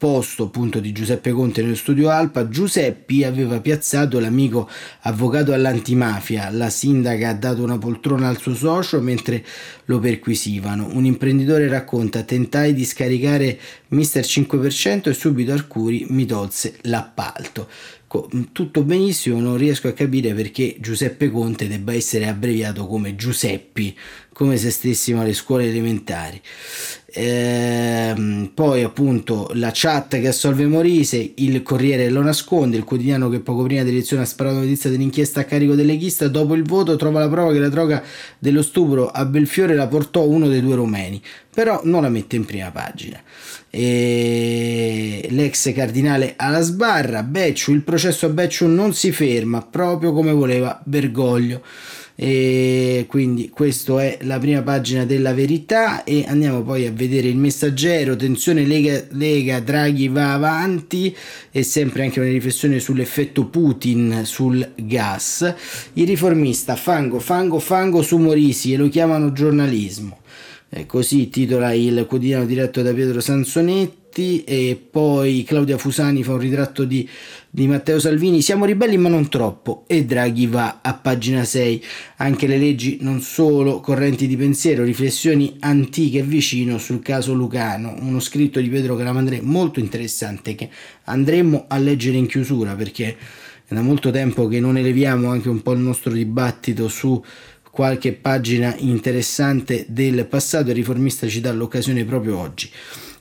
posto 0.00 0.44
appunto 0.44 0.80
di 0.80 0.92
Giuseppe 0.92 1.30
Conte 1.30 1.60
nello 1.60 1.74
studio 1.74 2.08
Alpa, 2.08 2.48
Giuseppi 2.48 3.22
aveva 3.22 3.60
piazzato 3.60 4.18
l'amico 4.18 4.66
avvocato 5.00 5.52
all'antimafia, 5.52 6.48
la 6.48 6.70
sindaca 6.70 7.28
ha 7.28 7.34
dato 7.34 7.62
una 7.62 7.76
poltrona 7.76 8.26
al 8.28 8.38
suo 8.38 8.54
socio 8.54 9.02
mentre 9.02 9.44
lo 9.84 9.98
perquisivano. 9.98 10.88
Un 10.90 11.04
imprenditore 11.04 11.68
racconta 11.68 12.22
tentai 12.22 12.72
di 12.72 12.86
scaricare 12.86 13.60
Mister 13.88 14.24
5% 14.24 15.10
e 15.10 15.12
subito 15.12 15.52
Arcuri 15.52 16.06
mi 16.08 16.24
tolse 16.24 16.78
l'appalto 16.84 17.68
tutto 18.50 18.82
benissimo, 18.82 19.38
non 19.38 19.56
riesco 19.56 19.86
a 19.86 19.92
capire 19.92 20.34
perché 20.34 20.76
Giuseppe 20.80 21.30
Conte 21.30 21.68
debba 21.68 21.92
essere 21.92 22.26
abbreviato 22.26 22.88
come 22.88 23.14
Giuseppi, 23.14 23.96
come 24.32 24.56
se 24.56 24.70
stessimo 24.70 25.20
alle 25.20 25.32
scuole 25.32 25.68
elementari. 25.68 26.40
Ehm, 27.12 28.52
poi 28.54 28.82
appunto 28.84 29.50
la 29.54 29.70
chat 29.72 30.20
che 30.20 30.28
assolve 30.28 30.66
Morise, 30.66 31.32
il 31.36 31.62
Corriere 31.62 32.08
lo 32.08 32.22
nasconde, 32.22 32.76
il 32.76 32.84
quotidiano 32.84 33.28
che 33.28 33.40
poco 33.40 33.64
prima 33.64 33.82
dell'elezione 33.82 34.22
ha 34.22 34.26
sparato 34.26 34.58
notizia 34.58 34.90
dell'inchiesta 34.90 35.40
a 35.40 35.44
carico 35.44 35.74
del 35.74 35.86
leghista, 35.86 36.28
dopo 36.28 36.54
il 36.54 36.62
voto 36.62 36.94
trova 36.96 37.20
la 37.20 37.28
prova 37.28 37.52
che 37.52 37.58
la 37.58 37.68
droga 37.68 38.02
dello 38.38 38.62
stupro 38.62 39.08
a 39.08 39.24
Belfiore 39.24 39.74
la 39.74 39.88
portò 39.88 40.22
uno 40.24 40.46
dei 40.46 40.60
due 40.60 40.76
romeni, 40.76 41.20
però 41.52 41.80
non 41.84 42.02
la 42.02 42.08
mette 42.08 42.36
in 42.36 42.44
prima 42.44 42.70
pagina. 42.70 43.20
E 43.72 45.26
l'ex 45.30 45.72
cardinale 45.72 46.34
alla 46.36 46.60
sbarra, 46.60 47.22
Becciu, 47.22 47.72
il 47.72 47.82
processo 47.82 48.26
a 48.26 48.28
Becciu 48.28 48.66
non 48.66 48.94
si 48.94 49.10
ferma 49.10 49.62
proprio 49.62 50.12
come 50.12 50.32
voleva 50.32 50.80
Bergoglio 50.84 51.62
e 52.22 53.06
quindi 53.08 53.48
questa 53.48 54.02
è 54.02 54.18
la 54.24 54.38
prima 54.38 54.60
pagina 54.60 55.06
della 55.06 55.32
verità 55.32 56.04
e 56.04 56.26
andiamo 56.28 56.62
poi 56.62 56.84
a 56.84 56.92
vedere 56.92 57.28
il 57.28 57.38
messaggero. 57.38 58.14
Tensione 58.14 58.66
Lega, 58.66 59.06
Lega 59.12 59.58
Draghi 59.60 60.08
va 60.08 60.34
avanti 60.34 61.16
e 61.50 61.62
sempre 61.62 62.02
anche 62.02 62.20
una 62.20 62.28
riflessione 62.28 62.78
sull'effetto 62.78 63.46
Putin 63.46 64.20
sul 64.24 64.72
gas. 64.76 65.54
Il 65.94 66.06
riformista 66.06 66.76
fango 66.76 67.20
fango 67.20 67.58
fango 67.58 68.02
su 68.02 68.18
Morisi 68.18 68.74
e 68.74 68.76
lo 68.76 68.90
chiamano 68.90 69.32
giornalismo. 69.32 70.18
Eh, 70.68 70.84
così 70.84 71.30
titola 71.30 71.72
il 71.72 72.04
quotidiano 72.06 72.44
diretto 72.44 72.82
da 72.82 72.92
Pietro 72.92 73.20
Sansonetti 73.20 73.99
e 74.12 74.80
poi 74.90 75.44
Claudia 75.46 75.78
Fusani 75.78 76.22
fa 76.22 76.32
un 76.32 76.38
ritratto 76.38 76.84
di, 76.84 77.08
di, 77.48 77.66
Matteo 77.66 77.98
Salvini, 77.98 78.42
siamo 78.42 78.64
ribelli 78.64 78.96
ma 78.96 79.08
non 79.08 79.28
troppo. 79.28 79.84
E 79.86 80.04
Draghi 80.04 80.46
va 80.46 80.80
a 80.82 80.94
pagina 80.94 81.44
6, 81.44 81.84
anche 82.16 82.46
le 82.46 82.58
leggi 82.58 82.98
non 83.00 83.20
solo 83.20 83.80
correnti 83.80 84.26
di 84.26 84.36
pensiero, 84.36 84.82
riflessioni 84.82 85.56
antiche 85.60 86.18
e 86.18 86.22
vicino 86.22 86.78
sul 86.78 87.00
caso 87.00 87.32
Lucano, 87.32 87.96
uno 88.00 88.20
scritto 88.20 88.60
di 88.60 88.68
Pietro 88.68 88.96
Calamandré 88.96 89.40
molto 89.40 89.80
interessante 89.80 90.54
che 90.54 90.68
andremo 91.04 91.66
a 91.68 91.78
leggere 91.78 92.16
in 92.16 92.26
chiusura 92.26 92.74
perché 92.74 93.16
è 93.66 93.74
da 93.74 93.82
molto 93.82 94.10
tempo 94.10 94.48
che 94.48 94.58
non 94.58 94.76
eleviamo 94.76 95.28
anche 95.30 95.48
un 95.48 95.62
po' 95.62 95.72
il 95.72 95.80
nostro 95.80 96.12
dibattito 96.12 96.88
su 96.88 97.22
qualche 97.70 98.12
pagina 98.12 98.74
interessante 98.78 99.86
del 99.88 100.26
passato, 100.26 100.70
il 100.70 100.74
riformista 100.74 101.28
ci 101.28 101.40
dà 101.40 101.52
l'occasione 101.52 102.04
proprio 102.04 102.36
oggi 102.36 102.68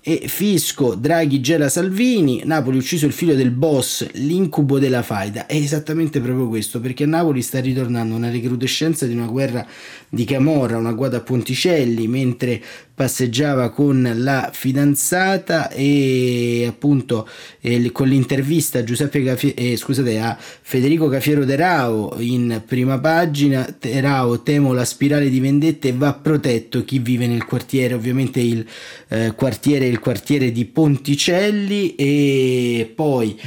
e 0.10 0.28
Fisco, 0.28 0.96
Draghi 0.96 1.40
gela 1.40 1.70
Salvini, 1.70 2.42
Napoli 2.44 2.80
ucciso 2.80 3.06
il 3.06 3.12
figlio 3.12 3.36
del 3.36 3.52
boss, 3.52 4.08
l'incubo 4.14 4.80
della 4.80 5.04
faida. 5.04 5.46
È 5.46 5.54
esattamente 5.54 6.20
proprio 6.20 6.48
questo, 6.48 6.80
perché 6.80 7.04
a 7.04 7.08
Napoli 7.08 7.44
sta 7.44 7.60
ritornando 7.60 8.16
una 8.16 8.32
recrudescenza 8.32 9.06
di 9.06 9.14
una 9.14 9.28
guerra 9.28 9.64
di 10.10 10.26
Camorra, 10.26 10.80
una 10.80 10.94
guada 10.94 11.18
a 11.18 11.22
Ponticelli, 11.22 12.08
mentre 12.08 12.60
passeggiava 13.00 13.70
con 13.70 14.12
la 14.18 14.50
fidanzata 14.52 15.70
e 15.70 16.66
appunto 16.68 17.30
eh, 17.62 17.94
con 17.94 18.10
l'intervista 18.10 18.80
a, 18.80 18.84
Cafie- 18.84 19.54
eh, 19.54 19.78
scusate, 19.78 20.20
a 20.20 20.38
Federico 20.38 21.08
Cafiero 21.08 21.46
De 21.46 21.56
Rao 21.56 22.14
in 22.18 22.62
prima 22.66 23.00
pagina, 23.00 23.74
De 23.80 24.02
Rao 24.02 24.44
temo 24.44 24.74
la 24.74 24.84
spirale 24.84 25.30
di 25.30 25.40
vendette 25.40 25.94
va 25.94 26.12
protetto 26.12 26.84
chi 26.84 27.00
vive 27.00 27.26
nel 27.26 27.46
quartiere, 27.46 27.94
ovviamente 27.94 28.42
il 28.42 28.68
eh, 29.08 29.32
quartiere 29.34 29.86
il 29.86 30.00
quartiere 30.00 30.52
di 30.52 30.66
Ponticelli 30.66 31.96
e 31.96 32.92
poi 32.94 33.40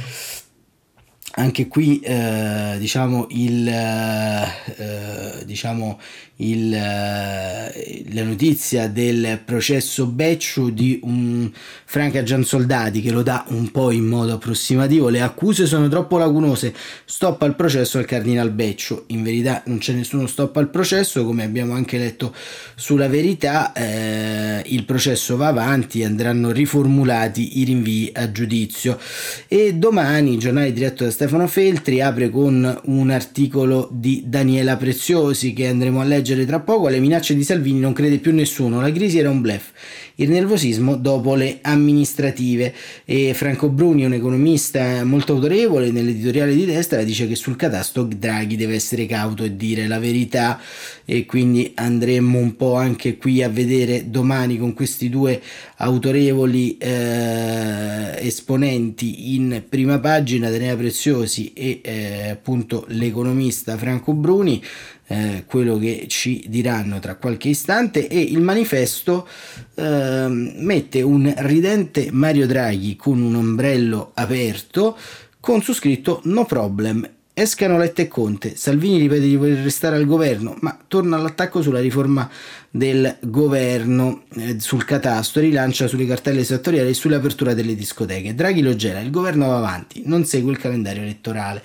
anche 1.35 1.67
qui 1.67 1.99
eh, 1.99 2.75
diciamo 2.79 3.27
il 3.29 3.67
eh, 3.67 5.45
diciamo 5.45 5.99
il, 6.43 6.73
eh, 6.73 8.05
la 8.11 8.23
notizia 8.23 8.87
del 8.87 9.39
processo 9.43 10.05
Becciu 10.05 10.71
di 10.71 10.99
un 11.03 11.49
Franca 11.85 12.23
Giansoldati 12.23 13.01
che 13.01 13.11
lo 13.11 13.23
dà 13.23 13.45
un 13.49 13.71
po' 13.71 13.91
in 13.91 14.05
modo 14.05 14.33
approssimativo. 14.33 15.09
Le 15.09 15.21
accuse 15.21 15.65
sono 15.65 15.87
troppo 15.87 16.17
lacunose, 16.17 16.73
stop 17.05 17.41
al 17.43 17.55
processo 17.55 17.97
al 17.97 18.05
Cardinal 18.05 18.51
Becciu. 18.51 19.03
In 19.07 19.23
verità 19.23 19.63
non 19.67 19.77
c'è 19.77 19.93
nessuno 19.93 20.27
stop 20.27 20.57
al 20.57 20.69
processo, 20.69 21.25
come 21.25 21.43
abbiamo 21.43 21.73
anche 21.73 21.97
letto 21.97 22.33
sulla 22.75 23.07
verità, 23.07 23.71
eh, 23.73 24.61
il 24.65 24.85
processo 24.85 25.37
va 25.37 25.47
avanti, 25.47 26.03
andranno 26.03 26.51
riformulati 26.51 27.59
i 27.59 27.63
rinvii 27.63 28.11
a 28.13 28.31
giudizio. 28.31 28.99
E 29.47 29.73
domani 29.75 30.33
il 30.33 30.39
giornale 30.39 30.73
diretto 30.73 31.03
da 31.03 31.11
Stefano 31.11 31.47
Feltri 31.47 32.01
apre 32.01 32.29
con 32.29 32.81
un 32.85 33.09
articolo 33.09 33.87
di 33.91 34.23
Daniela 34.25 34.77
Preziosi 34.77 35.53
che 35.53 35.67
andremo 35.67 36.01
a 36.01 36.03
leggere 36.03 36.32
leggere 36.33 36.45
tra 36.45 36.59
poco, 36.59 36.87
alle 36.87 36.99
minacce 36.99 37.35
di 37.35 37.43
Salvini 37.43 37.79
non 37.79 37.93
crede 37.93 38.17
più 38.17 38.33
nessuno, 38.33 38.81
la 38.81 38.91
crisi 38.91 39.19
era 39.19 39.29
un 39.29 39.41
blef. 39.41 39.71
Il 40.15 40.29
nervosismo 40.29 40.95
dopo 40.95 41.33
le 41.33 41.59
amministrative. 41.61 42.73
E 43.05 43.33
Franco 43.33 43.69
Bruni, 43.69 44.05
un 44.05 44.13
economista 44.13 45.03
molto 45.03 45.33
autorevole 45.33 45.91
nell'editoriale 45.91 46.53
di 46.53 46.65
destra, 46.65 47.03
dice 47.03 47.27
che 47.27 47.35
sul 47.35 47.55
catasto 47.55 48.03
Draghi 48.03 48.55
deve 48.55 48.75
essere 48.75 49.05
cauto 49.05 49.43
e 49.43 49.55
dire 49.55 49.87
la 49.87 49.99
verità. 49.99 50.59
E 51.05 51.25
quindi 51.25 51.71
andremo 51.75 52.37
un 52.37 52.55
po' 52.55 52.75
anche 52.75 53.17
qui 53.17 53.41
a 53.41 53.49
vedere 53.49 54.09
domani 54.09 54.57
con 54.57 54.73
questi 54.73 55.09
due 55.09 55.41
autorevoli 55.77 56.77
eh, 56.77 58.15
esponenti 58.19 59.35
in 59.35 59.63
prima 59.67 59.99
pagina 59.99 60.49
Daniela 60.49 60.77
Preziosi 60.77 61.51
e 61.53 61.81
eh, 61.83 62.29
appunto 62.29 62.85
l'economista 62.87 63.75
Franco 63.77 64.13
Bruni 64.13 64.63
eh, 65.07 65.43
quello 65.45 65.77
che 65.77 66.05
ci 66.07 66.45
diranno 66.47 66.99
tra 66.99 67.15
qualche 67.15 67.49
istante 67.49 68.07
e 68.07 68.19
il 68.19 68.41
manifesto 68.41 69.27
eh, 69.75 70.27
mette 70.29 71.01
un 71.01 71.33
ridente 71.37 72.09
Mario 72.11 72.47
Draghi 72.47 72.95
con 72.95 73.21
un 73.21 73.35
ombrello 73.35 74.11
aperto 74.13 74.97
con 75.39 75.61
su 75.61 75.73
scritto 75.73 76.21
no 76.25 76.45
problem. 76.45 77.07
Escano 77.35 77.79
Letta 77.79 78.03
e 78.03 78.07
Conte, 78.07 78.55
Salvini 78.55 78.99
ripete 78.99 79.21
di 79.21 79.35
voler 79.35 79.57
restare 79.63 79.95
al 79.95 80.05
governo, 80.05 80.55
ma 80.59 80.77
torna 80.87 81.15
all'attacco 81.17 81.63
sulla 81.63 81.79
riforma 81.79 82.29
del 82.69 83.17
governo 83.21 84.25
eh, 84.35 84.59
sul 84.59 84.85
catasto, 84.85 85.39
rilancia 85.39 85.87
sulle 85.87 86.05
cartelle 86.05 86.41
esattoriali 86.41 86.89
e 86.89 86.93
sull'apertura 86.93 87.55
delle 87.55 87.73
discoteche. 87.73 88.35
Draghi 88.35 88.61
lo 88.61 88.75
gela, 88.75 88.99
il 88.99 89.09
governo 89.09 89.47
va 89.47 89.57
avanti, 89.57 90.03
non 90.05 90.25
segue 90.25 90.51
il 90.51 90.59
calendario 90.59 91.01
elettorale. 91.01 91.63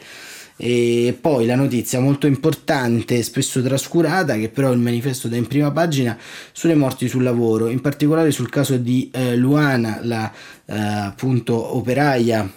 E 0.60 1.16
poi 1.20 1.46
la 1.46 1.54
notizia 1.54 2.00
molto 2.00 2.26
importante, 2.26 3.22
spesso 3.22 3.62
trascurata, 3.62 4.34
che 4.34 4.48
però 4.48 4.72
il 4.72 4.80
manifesto 4.80 5.28
dà 5.28 5.36
in 5.36 5.46
prima 5.46 5.70
pagina 5.70 6.18
sulle 6.50 6.74
morti 6.74 7.06
sul 7.06 7.22
lavoro, 7.22 7.68
in 7.68 7.80
particolare 7.80 8.32
sul 8.32 8.50
caso 8.50 8.76
di 8.76 9.08
eh, 9.12 9.36
Luana, 9.36 10.00
la 10.02 10.32
eh, 10.66 10.76
appunto 10.76 11.76
operaia 11.76 12.50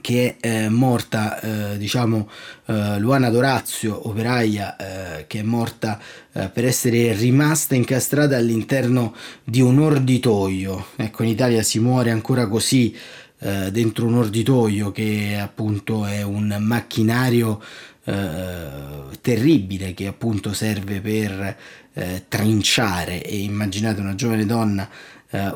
che 0.00 0.36
è 0.38 0.64
eh, 0.64 0.68
morta, 0.68 1.40
eh, 1.40 1.78
diciamo, 1.78 2.28
eh, 2.66 2.98
Luana 3.00 3.28
Dorazio, 3.28 4.08
operaia 4.08 4.76
eh, 4.76 5.26
che 5.26 5.40
è 5.40 5.42
morta 5.42 5.98
eh, 6.32 6.48
per 6.48 6.64
essere 6.64 7.12
rimasta 7.14 7.74
incastrata 7.74 8.36
all'interno 8.36 9.14
di 9.42 9.60
un 9.60 9.80
orditoio. 9.80 10.86
Ecco, 10.96 11.24
in 11.24 11.30
Italia 11.30 11.62
si 11.62 11.80
muore 11.80 12.10
ancora 12.10 12.46
così 12.46 12.94
eh, 13.40 13.70
dentro 13.70 14.06
un 14.06 14.16
orditoio 14.16 14.92
che 14.92 15.38
appunto 15.40 16.04
è 16.04 16.22
un 16.22 16.56
macchinario 16.60 17.62
eh, 18.04 18.68
terribile 19.20 19.94
che 19.94 20.06
appunto 20.06 20.52
serve 20.52 21.00
per 21.00 21.56
eh, 21.94 22.24
trinciare. 22.28 23.22
E 23.22 23.38
immaginate 23.38 24.00
una 24.00 24.14
giovane 24.14 24.46
donna 24.46 24.88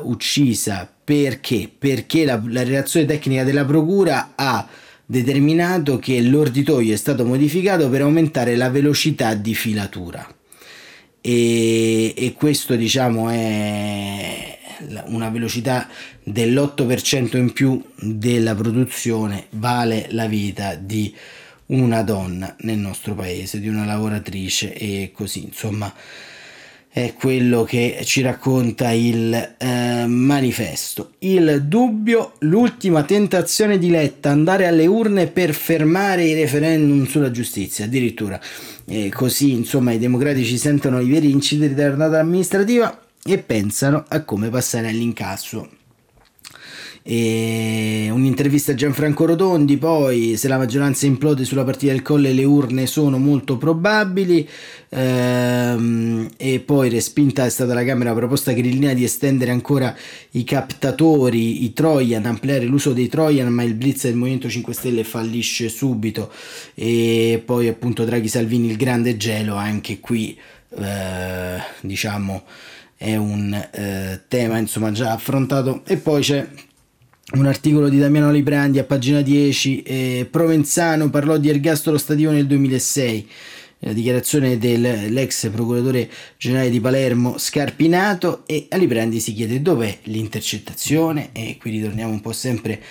uccisa. 0.03 0.89
Perché? 1.03 1.69
Perché 1.77 2.23
la, 2.23 2.41
la 2.47 2.63
relazione 2.63 3.05
tecnica 3.05 3.43
della 3.43 3.65
procura 3.65 4.31
ha 4.35 4.65
determinato 5.05 5.99
che 5.99 6.21
l'orditoio 6.21 6.93
è 6.93 6.97
stato 6.97 7.25
modificato 7.25 7.89
per 7.89 8.01
aumentare 8.01 8.55
la 8.55 8.69
velocità 8.69 9.33
di 9.33 9.53
filatura. 9.53 10.25
E, 11.19 12.13
e 12.15 12.33
questo 12.33 12.75
diciamo 12.75 13.29
è 13.29 14.59
una 15.05 15.29
velocità 15.29 15.87
dell'8% 16.23 17.37
in 17.37 17.53
più 17.53 17.81
della 17.95 18.55
produzione 18.55 19.47
vale 19.51 20.07
la 20.11 20.27
vita 20.27 20.75
di 20.75 21.13
una 21.67 22.03
donna 22.03 22.55
nel 22.59 22.77
nostro 22.77 23.15
paese, 23.15 23.59
di 23.59 23.67
una 23.67 23.85
lavoratrice 23.85 24.73
e 24.73 25.11
così, 25.13 25.43
insomma, 25.45 25.91
è 26.95 27.13
quello 27.13 27.63
che 27.63 27.99
ci 28.05 28.21
racconta 28.21 28.91
il 28.91 29.33
eh, 29.33 30.05
manifesto. 30.07 31.11
Il 31.19 31.63
dubbio, 31.67 32.35
l'ultima 32.39 33.03
tentazione 33.03 33.77
di 33.77 33.89
Letta, 33.89 34.29
andare 34.29 34.65
alle 34.65 34.85
urne 34.85 35.27
per 35.27 35.53
fermare 35.53 36.23
i 36.23 36.33
referendum 36.33 37.05
sulla 37.05 37.31
giustizia, 37.31 37.83
addirittura. 37.83 38.39
E 38.85 39.09
così, 39.09 39.51
insomma, 39.51 39.91
i 39.91 39.99
democratici 39.99 40.57
sentono 40.57 41.01
i 41.01 41.09
veri 41.09 41.31
incidenti 41.31 41.73
della 41.73 41.89
giornata 41.89 42.19
amministrativa 42.19 43.04
e 43.27 43.39
pensano 43.39 44.05
a 44.07 44.23
come 44.23 44.49
passare 44.49 44.87
all'incasso. 44.87 45.67
E 47.01 48.07
un'intervista 48.11 48.71
a 48.71 48.75
Gianfranco 48.75 49.25
Rotondi, 49.25 49.77
poi 49.77 50.37
se 50.37 50.47
la 50.47 50.57
maggioranza 50.57 51.07
implode 51.07 51.43
sulla 51.43 51.63
partita 51.63 51.91
del 51.91 52.03
Colle 52.03 52.33
le 52.33 52.43
urne 52.43 52.85
sono 52.85 53.17
molto 53.17 53.57
probabili 53.57 54.47
ehm, 54.89 56.29
e 56.37 56.59
poi 56.59 56.89
respinta 56.89 57.45
è 57.45 57.49
stata 57.49 57.73
la 57.73 57.83
Camera 57.83 58.11
la 58.11 58.15
proposta 58.15 58.53
grillina 58.53 58.93
di 58.93 59.03
estendere 59.03 59.51
ancora 59.51 59.95
i 60.31 60.43
captatori, 60.43 61.63
i 61.63 61.73
Trojan, 61.73 62.25
ampliare 62.25 62.65
l'uso 62.65 62.93
dei 62.93 63.07
Trojan 63.07 63.51
ma 63.51 63.63
il 63.63 63.73
blitz 63.73 64.03
del 64.03 64.15
Movimento 64.15 64.49
5 64.49 64.73
Stelle 64.73 65.03
fallisce 65.03 65.69
subito 65.69 66.31
e 66.75 67.41
poi 67.43 67.67
appunto 67.67 68.03
Draghi 68.03 68.27
Salvini 68.27 68.69
il 68.69 68.77
grande 68.77 69.15
gelo 69.17 69.55
anche 69.55 69.99
qui 69.99 70.35
eh, 70.77 71.57
diciamo 71.81 72.43
è 72.97 73.15
un 73.15 73.53
eh, 73.53 74.21
tema 74.27 74.57
insomma 74.57 74.91
già 74.91 75.11
affrontato. 75.11 75.83
E 75.85 75.97
poi 75.97 76.21
c'è 76.21 76.47
un 77.33 77.45
articolo 77.45 77.89
di 77.89 77.99
Damiano 77.99 78.31
Librandi 78.31 78.79
a 78.79 78.83
pagina 78.83 79.21
10 79.21 79.81
eh, 79.81 80.27
Provenzano 80.29 81.09
parlò 81.09 81.37
di 81.37 81.49
ergastolo 81.49 81.97
stativo 81.97 82.29
nel 82.31 82.45
2006 82.45 83.29
la 83.79 83.93
dichiarazione 83.93 84.57
dell'ex 84.57 85.49
procuratore 85.49 86.09
generale 86.37 86.69
di 86.69 86.79
Palermo 86.79 87.37
Scarpinato 87.37 88.43
e 88.47 88.67
a 88.69 88.77
Librandi 88.77 89.19
si 89.19 89.33
chiede 89.33 89.61
dov'è 89.61 89.99
l'intercettazione? 90.03 91.29
E 91.33 91.57
qui 91.59 91.71
ritorniamo 91.71 92.11
un 92.11 92.21
po' 92.21 92.31
sempre 92.31 92.81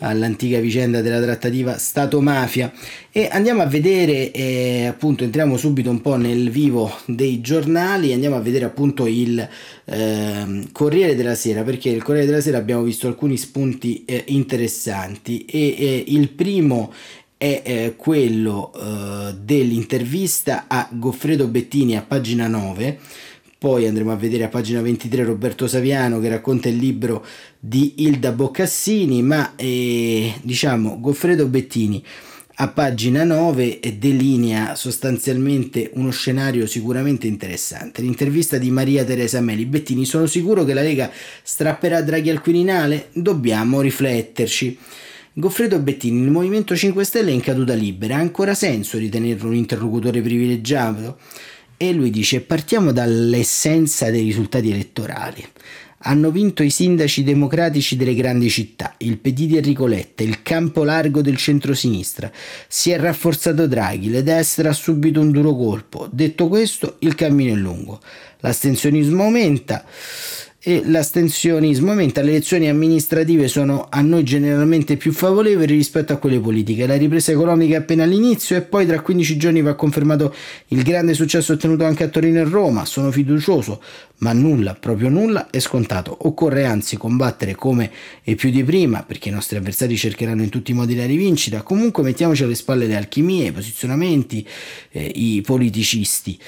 all'antica 0.00 0.58
vicenda 0.58 1.00
della 1.00 1.20
trattativa 1.20 1.78
Stato-mafia. 1.78 2.72
E 3.10 3.28
andiamo 3.30 3.62
a 3.62 3.66
vedere 3.66 4.32
eh, 4.32 4.86
appunto 4.86 5.24
entriamo 5.24 5.56
subito 5.56 5.90
un 5.90 6.00
po' 6.00 6.16
nel 6.16 6.50
vivo 6.50 6.92
dei 7.06 7.40
giornali 7.40 8.12
andiamo 8.12 8.34
a 8.36 8.40
vedere 8.40 8.64
appunto 8.64 9.06
il 9.06 9.48
eh, 9.84 10.68
Corriere 10.72 11.14
della 11.14 11.36
Sera 11.36 11.62
perché 11.62 11.90
il 11.90 12.02
Corriere 12.02 12.26
della 12.26 12.40
Sera 12.40 12.58
abbiamo 12.58 12.82
visto 12.82 13.06
alcuni 13.06 13.36
spunti 13.36 14.04
eh, 14.04 14.24
interessanti. 14.28 15.44
E 15.44 15.76
eh, 15.78 16.04
il 16.08 16.30
primo 16.30 16.92
è 17.36 17.62
eh, 17.64 17.94
quello 17.96 18.72
eh, 18.72 19.34
dell'intervista 19.38 20.64
a 20.66 20.88
Goffredo 20.90 21.46
Bettini 21.46 21.96
a 21.96 22.02
pagina 22.02 22.48
9 22.48 22.98
poi 23.64 23.86
andremo 23.86 24.12
a 24.12 24.16
vedere 24.16 24.44
a 24.44 24.48
pagina 24.48 24.82
23 24.82 25.24
Roberto 25.24 25.66
Saviano 25.66 26.20
che 26.20 26.28
racconta 26.28 26.68
il 26.68 26.76
libro 26.76 27.24
di 27.58 27.94
Ilda 28.04 28.32
Boccassini, 28.32 29.22
ma 29.22 29.54
eh, 29.56 30.34
diciamo 30.42 31.00
Goffredo 31.00 31.46
Bettini 31.46 32.04
a 32.56 32.68
pagina 32.68 33.24
9 33.24 33.80
delinea 33.96 34.74
sostanzialmente 34.74 35.92
uno 35.94 36.10
scenario 36.10 36.66
sicuramente 36.66 37.26
interessante. 37.26 38.02
L'intervista 38.02 38.58
di 38.58 38.70
Maria 38.70 39.02
Teresa 39.02 39.40
Meli. 39.40 39.64
Bettini, 39.64 40.04
sono 40.04 40.26
sicuro 40.26 40.64
che 40.64 40.74
la 40.74 40.82
Lega 40.82 41.10
strapperà 41.42 42.02
Draghi 42.02 42.28
al 42.28 42.42
Quirinale? 42.42 43.08
Dobbiamo 43.14 43.80
rifletterci. 43.80 44.76
Goffredo 45.32 45.78
Bettini, 45.78 46.20
il 46.22 46.30
Movimento 46.30 46.76
5 46.76 47.02
Stelle 47.02 47.30
è 47.30 47.32
in 47.32 47.40
caduta 47.40 47.72
libera, 47.72 48.16
ha 48.16 48.20
ancora 48.20 48.52
senso 48.52 48.98
ritenerlo 48.98 49.48
un 49.48 49.54
interlocutore 49.54 50.20
privilegiato? 50.20 51.16
E 51.76 51.92
lui 51.92 52.10
dice, 52.10 52.40
partiamo 52.40 52.92
dall'essenza 52.92 54.10
dei 54.10 54.24
risultati 54.24 54.70
elettorali 54.70 55.44
hanno 56.06 56.30
vinto 56.30 56.62
i 56.62 56.70
sindaci 56.70 57.22
democratici 57.22 57.96
delle 57.96 58.14
grandi 58.14 58.50
città, 58.50 58.94
il 58.98 59.18
PD 59.18 59.46
di 59.46 59.56
Enrico 59.56 59.86
Letta, 59.86 60.22
il 60.22 60.42
campo 60.42 60.84
largo 60.84 61.22
del 61.22 61.36
centro-sinistra. 61.36 62.30
Si 62.68 62.90
è 62.90 62.98
rafforzato 62.98 63.66
Draghi, 63.66 64.10
la 64.10 64.20
destra 64.20 64.70
ha 64.70 64.74
subito 64.74 65.20
un 65.20 65.30
duro 65.30 65.54
colpo. 65.54 66.08
Detto 66.10 66.48
questo, 66.48 66.96
il 67.00 67.14
cammino 67.14 67.54
è 67.54 67.56
lungo. 67.56 68.00
L'astensionismo 68.40 69.22
aumenta 69.22 69.84
e 70.66 70.80
l'astensionismo 70.86 71.90
aumenta, 71.90 72.22
le 72.22 72.30
elezioni 72.30 72.70
amministrative 72.70 73.48
sono 73.48 73.86
a 73.90 74.00
noi 74.00 74.22
generalmente 74.22 74.96
più 74.96 75.12
favorevoli 75.12 75.66
rispetto 75.66 76.14
a 76.14 76.16
quelle 76.16 76.40
politiche. 76.40 76.86
La 76.86 76.96
ripresa 76.96 77.32
economica 77.32 77.74
è 77.74 77.78
appena 77.80 78.04
all'inizio 78.04 78.56
e 78.56 78.62
poi 78.62 78.86
tra 78.86 78.98
15 79.00 79.36
giorni 79.36 79.60
va 79.60 79.74
confermato 79.74 80.34
il 80.68 80.82
grande 80.82 81.12
successo 81.12 81.52
ottenuto 81.52 81.84
anche 81.84 82.04
a 82.04 82.08
Torino 82.08 82.38
e 82.38 82.44
Roma. 82.44 82.86
Sono 82.86 83.10
fiducioso, 83.10 83.82
ma 84.18 84.32
nulla, 84.32 84.72
proprio 84.72 85.10
nulla 85.10 85.50
è 85.50 85.58
scontato. 85.58 86.16
Occorre 86.22 86.64
anzi 86.64 86.96
combattere 86.96 87.54
come 87.54 87.90
e 88.22 88.34
più 88.34 88.48
di 88.48 88.64
prima, 88.64 89.02
perché 89.02 89.28
i 89.28 89.32
nostri 89.32 89.58
avversari 89.58 89.98
cercheranno 89.98 90.44
in 90.44 90.48
tutti 90.48 90.70
i 90.70 90.74
modi 90.74 90.96
la 90.96 91.04
rivincita. 91.04 91.60
Comunque 91.60 92.02
mettiamoci 92.02 92.42
alle 92.42 92.54
spalle 92.54 92.86
le 92.86 92.96
alchimie, 92.96 93.48
i 93.48 93.52
posizionamenti, 93.52 94.46
eh, 94.92 95.12
i 95.14 95.42
politicisti, 95.44 96.38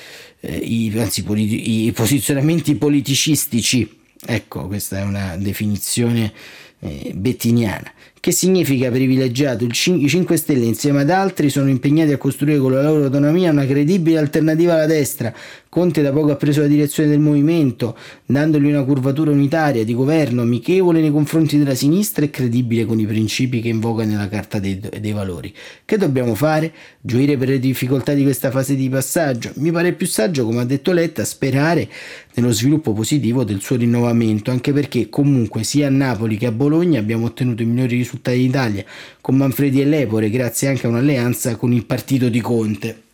eh, 0.40 0.56
i, 0.56 0.90
anzi 0.96 1.22
politi- 1.22 1.84
i 1.84 1.92
posizionamenti 1.92 2.76
politicistici 2.76 4.04
Ecco, 4.26 4.66
questa 4.66 4.98
è 4.98 5.02
una 5.02 5.36
definizione 5.36 6.32
eh, 6.80 7.12
bettiniana. 7.14 7.92
Che 8.18 8.32
significa 8.32 8.90
privilegiato? 8.90 9.64
I 9.64 9.70
5 9.72 10.36
Stelle 10.36 10.64
insieme 10.64 11.02
ad 11.02 11.10
altri 11.10 11.48
sono 11.48 11.68
impegnati 11.68 12.10
a 12.10 12.16
costruire 12.16 12.58
con 12.58 12.72
la 12.72 12.82
loro 12.82 13.04
autonomia 13.04 13.52
una 13.52 13.64
credibile 13.66 14.18
alternativa 14.18 14.74
alla 14.74 14.86
destra. 14.86 15.32
Conte 15.68 16.00
da 16.00 16.12
poco 16.12 16.30
ha 16.30 16.36
preso 16.36 16.60
la 16.60 16.68
direzione 16.68 17.08
del 17.08 17.18
movimento, 17.18 17.96
dandogli 18.24 18.66
una 18.66 18.84
curvatura 18.84 19.30
unitaria 19.30 19.84
di 19.84 19.94
governo 19.94 20.42
amichevole 20.42 21.00
nei 21.00 21.10
confronti 21.10 21.58
della 21.58 21.74
sinistra 21.74 22.24
e 22.24 22.30
credibile 22.30 22.86
con 22.86 22.98
i 22.98 23.04
principi 23.04 23.60
che 23.60 23.68
invoca 23.68 24.04
nella 24.04 24.28
Carta 24.28 24.58
dei, 24.58 24.78
dei 24.78 25.12
Valori. 25.12 25.52
Che 25.84 25.98
dobbiamo 25.98 26.34
fare? 26.34 26.72
Gioire 27.00 27.36
per 27.36 27.48
le 27.48 27.58
difficoltà 27.58 28.14
di 28.14 28.22
questa 28.22 28.50
fase 28.50 28.74
di 28.74 28.88
passaggio? 28.88 29.50
Mi 29.56 29.70
pare 29.70 29.92
più 29.92 30.06
saggio, 30.06 30.44
come 30.44 30.60
ha 30.60 30.64
detto 30.64 30.92
Letta, 30.92 31.24
sperare 31.24 31.88
nello 32.34 32.52
sviluppo 32.52 32.92
positivo 32.92 33.44
del 33.44 33.60
suo 33.60 33.76
rinnovamento, 33.76 34.50
anche 34.50 34.72
perché 34.72 35.08
comunque 35.08 35.62
sia 35.64 35.88
a 35.88 35.90
Napoli 35.90 36.38
che 36.38 36.46
a 36.46 36.52
Bologna 36.52 37.00
abbiamo 37.00 37.26
ottenuto 37.26 37.62
i 37.62 37.66
migliori 37.66 37.96
risultati 37.96 38.38
d'Italia 38.38 38.84
con 39.20 39.36
Manfredi 39.36 39.80
e 39.80 39.84
Lepore 39.84 40.30
grazie 40.30 40.68
anche 40.68 40.86
a 40.86 40.90
un'alleanza 40.90 41.56
con 41.56 41.72
il 41.72 41.84
partito 41.84 42.28
di 42.28 42.40
Conte. 42.40 43.05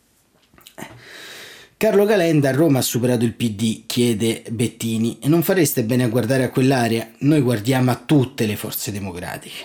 Carlo 1.82 2.04
Calenda 2.04 2.50
a 2.50 2.52
Roma 2.52 2.78
ha 2.78 2.82
superato 2.82 3.24
il 3.24 3.32
PD, 3.32 3.82
chiede 3.86 4.44
Bettini, 4.48 5.18
e 5.20 5.26
non 5.26 5.42
fareste 5.42 5.82
bene 5.82 6.04
a 6.04 6.08
guardare 6.08 6.44
a 6.44 6.48
quell'area? 6.48 7.10
Noi 7.22 7.40
guardiamo 7.40 7.90
a 7.90 8.00
tutte 8.06 8.46
le 8.46 8.54
forze 8.54 8.92
democratiche. 8.92 9.64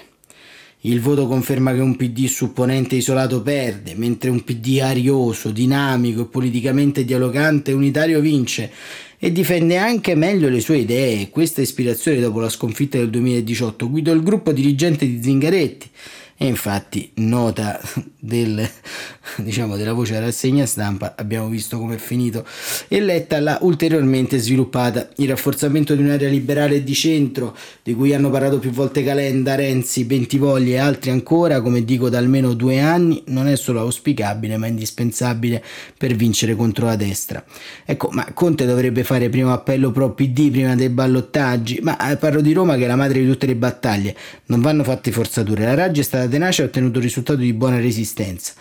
Il 0.81 0.99
voto 0.99 1.27
conferma 1.27 1.75
che 1.75 1.79
un 1.79 1.95
PD 1.95 2.25
supponente 2.25 2.95
isolato 2.95 3.43
perde, 3.43 3.93
mentre 3.93 4.31
un 4.31 4.43
PD 4.43 4.79
arioso, 4.81 5.51
dinamico 5.51 6.21
e 6.21 6.25
politicamente 6.25 7.05
dialogante 7.05 7.69
e 7.69 7.75
unitario 7.75 8.19
vince 8.19 8.71
e 9.19 9.31
difende 9.31 9.77
anche 9.77 10.15
meglio 10.15 10.49
le 10.49 10.59
sue 10.59 10.77
idee. 10.77 11.29
Questa 11.29 11.61
ispirazione 11.61 12.19
dopo 12.19 12.39
la 12.39 12.49
sconfitta 12.49 12.97
del 12.97 13.11
2018 13.11 13.91
guidò 13.91 14.11
il 14.11 14.23
gruppo 14.23 14.51
dirigente 14.51 15.05
di 15.05 15.21
Zingaretti 15.21 15.87
e 16.39 16.45
infatti, 16.45 17.09
nota 17.15 17.81
del, 18.19 18.69
diciamo, 19.37 19.75
della 19.75 19.93
voce 19.93 20.13
della 20.13 20.25
rassegna 20.25 20.67
stampa, 20.67 21.15
abbiamo 21.17 21.47
visto 21.47 21.79
come 21.79 21.95
è 21.95 21.97
finito. 21.97 22.45
E 22.87 23.01
Letta 23.01 23.39
l'ha 23.39 23.57
ulteriormente 23.61 24.37
sviluppata. 24.37 25.09
Il 25.15 25.29
rafforzamento 25.29 25.95
di 25.95 26.03
un'area 26.03 26.29
liberale 26.29 26.83
di 26.83 26.93
centro, 26.93 27.57
di 27.81 27.95
cui 27.95 28.13
hanno 28.13 28.29
parlato 28.29 28.59
più 28.59 28.69
volte 28.69 29.03
Calenda, 29.03 29.55
Renzi, 29.55 30.05
Bentivogli 30.05 30.73
e 30.73 30.77
altri 30.77 31.09
ancora, 31.09 31.59
come 31.61 31.83
dico 31.83 32.07
da 32.07 32.19
almeno 32.19 32.53
due 32.53 32.81
anni, 32.81 33.23
non 33.27 33.47
è 33.47 33.55
solo 33.55 33.79
auspicabile, 33.79 34.57
ma 34.57 34.67
indispensabile 34.67 35.63
per 35.97 36.13
vincere 36.13 36.55
contro 36.55 36.85
la 36.85 36.95
destra. 36.95 37.43
Ecco, 37.83 38.09
ma 38.11 38.31
Conte 38.33 38.67
dovrebbe 38.67 39.03
fare 39.03 39.27
primo 39.29 39.51
appello 39.51 39.89
pro 39.89 40.11
PD 40.11 40.51
prima 40.51 40.75
dei 40.75 40.89
ballottaggi, 40.89 41.79
ma 41.81 42.11
eh, 42.11 42.17
parlo 42.17 42.41
di 42.41 42.53
Roma 42.53 42.75
che 42.75 42.83
è 42.83 42.87
la 42.87 42.95
madre 42.95 43.21
di 43.21 43.27
tutte 43.27 43.47
le 43.47 43.55
battaglie. 43.55 44.15
Non 44.45 44.61
vanno 44.61 44.83
fatte 44.83 45.11
forzature. 45.11 45.63
La 45.63 45.73
Raggi 45.73 46.01
è 46.01 46.03
stata 46.03 46.25
tenace 46.27 46.61
ha 46.61 46.65
ottenuto 46.65 46.99
risultati 46.99 47.41
di 47.41 47.53
buona 47.53 47.79
resistenza. 47.79 48.53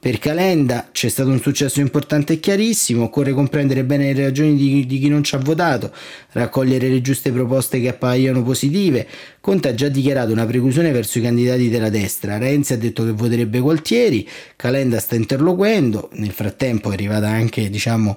Per 0.00 0.18
Calenda 0.18 0.88
c'è 0.92 1.10
stato 1.10 1.28
un 1.28 1.42
successo 1.42 1.80
importante 1.80 2.32
e 2.32 2.40
chiarissimo, 2.40 3.02
occorre 3.02 3.32
comprendere 3.32 3.84
bene 3.84 4.14
le 4.14 4.22
ragioni 4.22 4.56
di, 4.56 4.86
di, 4.86 4.98
chi 4.98 5.10
non 5.10 5.22
ci 5.22 5.34
ha 5.34 5.38
votato, 5.38 5.92
raccogliere 6.32 6.88
le 6.88 7.02
giuste 7.02 7.30
proposte 7.30 7.82
che 7.82 7.88
appaiono 7.88 8.42
positive. 8.42 9.06
Conte 9.42 9.68
ha 9.68 9.74
già 9.74 9.88
dichiarato 9.88 10.32
una 10.32 10.46
preclusione 10.46 10.90
verso 10.90 11.18
i 11.18 11.22
candidati 11.22 11.68
della 11.68 11.90
destra, 11.90 12.38
Renzi 12.38 12.72
ha 12.72 12.78
detto 12.78 13.04
che 13.04 13.10
voterebbe 13.10 13.58
Gualtieri, 13.58 14.26
Calenda 14.56 14.98
sta 15.00 15.16
interloquendo, 15.16 16.08
nel 16.14 16.30
frattempo 16.30 16.90
è 16.90 16.94
arrivata 16.94 17.28
anche 17.28 17.68
diciamo, 17.68 18.16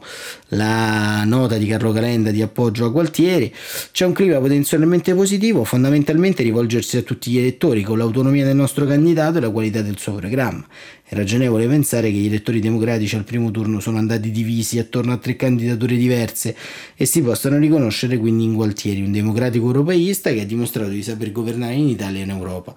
la 0.50 1.26
nota 1.26 1.58
di 1.58 1.66
Carlo 1.66 1.92
Calenda 1.92 2.32
di 2.32 2.42
appoggio 2.42 2.86
a 2.86 2.90
Gualtieri, 2.90 3.54
c'è 3.92 4.06
un 4.06 4.14
clima 4.14 4.40
potenzialmente 4.40 5.14
positivo, 5.14 5.66
fondamentalmente 5.66 6.44
rivolgersi 6.44 6.96
a 6.96 7.02
tutti 7.02 7.30
gli 7.30 7.40
elettori 7.40 7.84
con 7.84 7.98
l'autonomia 7.98 8.46
del 8.46 8.56
nostro 8.56 8.86
candidato 8.86 9.40
e 9.40 9.42
la 9.42 9.50
qualità 9.50 9.82
del 9.82 9.98
suo 9.98 10.14
programma. 10.14 10.66
È 11.06 11.16
ragionevole 11.16 11.68
pensare 11.68 12.10
che 12.10 12.18
gli 12.18 12.28
elettori 12.28 12.62
democratici 12.62 13.16
al 13.18 13.26
primo 13.26 13.52
turno 13.52 13.82
sono 13.82 13.98
andati 13.98 14.32
divisi 14.32 14.80
attorno 14.80 15.12
a 15.12 15.18
tre 15.18 15.36
candidature 15.36 15.98
diverse 15.98 16.56
e 16.96 17.06
si 17.06 17.22
possano 17.22 17.58
riconoscere 17.58 18.18
quindi 18.18 18.46
in 18.46 18.54
Gualtieri, 18.54 19.02
un 19.02 19.12
democratico 19.12 19.66
europeista 19.66 20.32
che 20.32 20.42
ha 20.42 20.46
dimostrato 20.46 20.90
di 20.90 21.04
saper 21.04 21.34
governare 21.34 21.74
in 21.74 21.90
Italia 21.90 22.22
e 22.22 22.24
in 22.24 22.30
Europa 22.30 22.74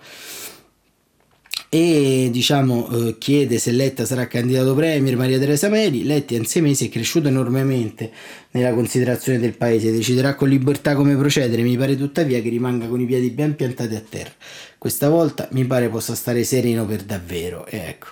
e 1.68 2.28
diciamo 2.30 2.88
eh, 2.88 3.18
chiede 3.18 3.58
se 3.58 3.72
Letta 3.72 4.04
sarà 4.04 4.26
candidato 4.28 4.74
premier 4.74 5.16
Maria 5.16 5.38
Teresa 5.38 5.68
Meri 5.68 6.04
Letta 6.04 6.34
in 6.34 6.46
sei 6.46 6.62
mesi 6.62 6.86
è 6.86 6.88
cresciuto 6.88 7.28
enormemente 7.28 8.10
nella 8.52 8.72
considerazione 8.72 9.38
del 9.38 9.56
paese. 9.56 9.90
Deciderà 9.90 10.34
con 10.34 10.48
libertà 10.48 10.94
come 10.94 11.16
procedere. 11.16 11.62
Mi 11.62 11.76
pare 11.76 11.96
tuttavia 11.96 12.40
che 12.40 12.48
rimanga 12.48 12.86
con 12.86 13.00
i 13.00 13.06
piedi 13.06 13.30
ben 13.30 13.54
piantati 13.54 13.94
a 13.94 14.02
terra. 14.08 14.32
Questa 14.78 15.08
volta 15.08 15.48
mi 15.52 15.64
pare 15.64 15.88
possa 15.88 16.14
stare 16.14 16.44
sereno 16.44 16.86
per 16.86 17.02
davvero 17.02 17.66
e 17.66 17.78
ecco 17.78 18.08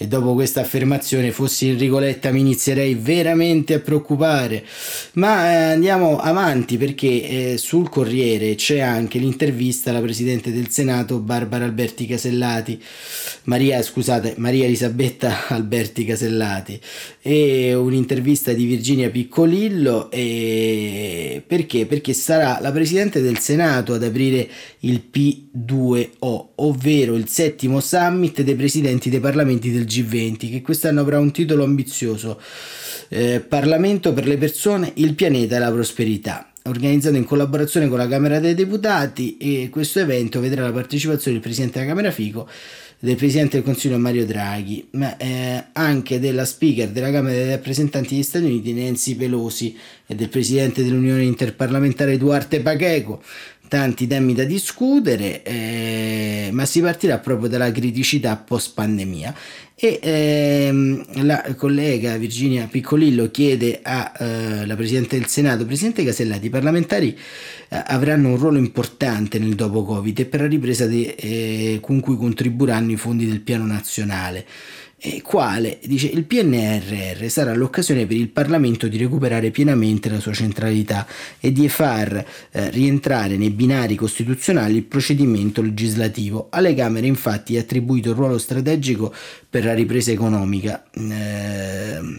e 0.00 0.06
dopo 0.06 0.34
questa 0.34 0.60
affermazione 0.60 1.32
fossi 1.32 1.70
Enrico 1.70 1.98
Letta 1.98 2.30
mi 2.30 2.38
inizierei 2.38 2.94
veramente 2.94 3.74
a 3.74 3.80
preoccupare. 3.80 4.64
Ma 5.14 5.50
eh, 5.50 5.72
andiamo 5.72 6.20
avanti 6.20 6.76
perché 6.76 7.08
eh, 7.54 7.58
sul 7.58 7.88
Corriere 7.88 8.54
c'è 8.54 8.78
anche 8.78 9.18
l'intervista 9.18 9.90
alla 9.90 10.00
Presidente 10.00 10.52
del 10.52 10.68
Senato 10.68 11.18
Barbara 11.18 11.64
Alberti 11.64 12.06
Casellati, 12.06 12.80
Maria, 13.44 13.82
scusate, 13.82 14.34
Maria 14.36 14.66
Elisabetta 14.66 15.48
Alberti 15.50 16.04
Casellati 16.04 16.80
e 17.20 17.74
un'intervista 17.74 18.52
di 18.52 18.66
Virginia 18.66 19.10
Piccolillo 19.10 20.12
e 20.12 21.42
perché? 21.44 21.86
Perché 21.86 22.12
sarà 22.12 22.58
la 22.60 22.70
Presidente 22.70 23.20
del 23.20 23.38
Senato 23.40 23.94
ad 23.94 24.04
aprire 24.04 24.48
il 24.80 25.02
P2O, 25.12 26.46
ovvero 26.54 27.16
il 27.16 27.26
settimo 27.26 27.80
summit 27.80 28.42
dei 28.42 28.54
presidenti 28.54 29.10
dei 29.10 29.18
parlamenti 29.18 29.72
del 29.72 29.86
G20, 29.88 30.50
che 30.50 30.62
quest'anno 30.62 31.00
avrà 31.00 31.18
un 31.18 31.32
titolo 31.32 31.64
ambizioso, 31.64 32.40
eh, 33.08 33.40
Parlamento 33.40 34.12
per 34.12 34.26
le 34.26 34.36
persone, 34.36 34.92
il 34.96 35.14
pianeta 35.14 35.56
e 35.56 35.58
la 35.58 35.72
prosperità 35.72 36.52
organizzato 36.68 37.16
in 37.16 37.24
collaborazione 37.24 37.88
con 37.88 37.98
la 37.98 38.06
Camera 38.06 38.38
dei 38.40 38.54
Deputati 38.54 39.36
e 39.38 39.68
questo 39.70 40.00
evento 40.00 40.40
vedrà 40.40 40.62
la 40.62 40.72
partecipazione 40.72 41.32
del 41.32 41.42
Presidente 41.42 41.78
della 41.78 41.90
Camera 41.90 42.10
Fico, 42.10 42.48
del 43.00 43.16
Presidente 43.16 43.56
del 43.56 43.64
Consiglio 43.64 43.98
Mario 43.98 44.26
Draghi, 44.26 44.88
ma 44.92 45.16
eh, 45.16 45.66
anche 45.72 46.18
della 46.18 46.44
Speaker 46.44 46.88
della 46.88 47.10
Camera 47.10 47.34
dei 47.34 47.50
Rappresentanti 47.50 48.14
degli 48.14 48.24
Stati 48.24 48.44
Uniti 48.44 48.72
Nancy 48.72 49.14
Pelosi 49.14 49.76
e 50.06 50.14
del 50.14 50.28
Presidente 50.28 50.82
dell'Unione 50.82 51.22
Interparlamentare 51.22 52.16
Duarte 52.16 52.60
Pacheco, 52.60 53.22
tanti 53.68 54.06
temi 54.06 54.34
da 54.34 54.44
discutere, 54.44 55.42
eh, 55.42 56.48
ma 56.52 56.64
si 56.64 56.80
partirà 56.80 57.18
proprio 57.18 57.48
dalla 57.48 57.70
criticità 57.70 58.36
post 58.36 58.72
pandemia 58.74 59.34
e 59.80 60.00
ehm, 60.02 61.24
la 61.24 61.54
collega 61.56 62.16
Virginia 62.16 62.66
Piccolillo 62.66 63.30
chiede 63.30 63.78
alla 63.80 64.64
eh, 64.64 64.74
Presidente 64.74 65.16
del 65.16 65.28
Senato, 65.28 65.64
Presidente 65.64 66.02
Casellati, 66.02 66.46
i 66.46 66.50
parlamentari 66.50 67.16
eh, 67.68 67.82
avranno 67.86 68.30
un 68.30 68.38
ruolo 68.38 68.58
importante 68.58 69.38
nel 69.38 69.54
dopo 69.54 69.84
Covid 69.84 70.18
e 70.18 70.24
per 70.24 70.40
la 70.40 70.48
ripresa 70.48 70.86
de, 70.86 71.14
eh, 71.16 71.78
con 71.80 72.00
cui 72.00 72.16
contribuiranno 72.16 72.90
i 72.90 72.96
fondi 72.96 73.24
del 73.24 73.40
piano 73.40 73.66
nazionale. 73.66 74.44
E 75.00 75.22
quale 75.22 75.78
dice 75.84 76.08
il 76.08 76.24
PNRR 76.24 77.24
sarà 77.28 77.54
l'occasione 77.54 78.04
per 78.04 78.16
il 78.16 78.30
Parlamento 78.30 78.88
di 78.88 78.96
recuperare 78.96 79.52
pienamente 79.52 80.10
la 80.10 80.18
sua 80.18 80.32
centralità 80.32 81.06
e 81.38 81.52
di 81.52 81.68
far 81.68 82.24
eh, 82.50 82.70
rientrare 82.70 83.36
nei 83.36 83.50
binari 83.50 83.94
costituzionali 83.94 84.74
il 84.74 84.82
procedimento 84.82 85.62
legislativo. 85.62 86.48
Alle 86.50 86.74
Camere 86.74 87.06
infatti 87.06 87.54
è 87.54 87.60
attribuito 87.60 88.10
un 88.10 88.16
ruolo 88.16 88.38
strategico 88.38 89.14
per 89.48 89.64
la 89.64 89.74
ripresa 89.74 90.10
economica. 90.10 90.84
Eh, 90.90 92.18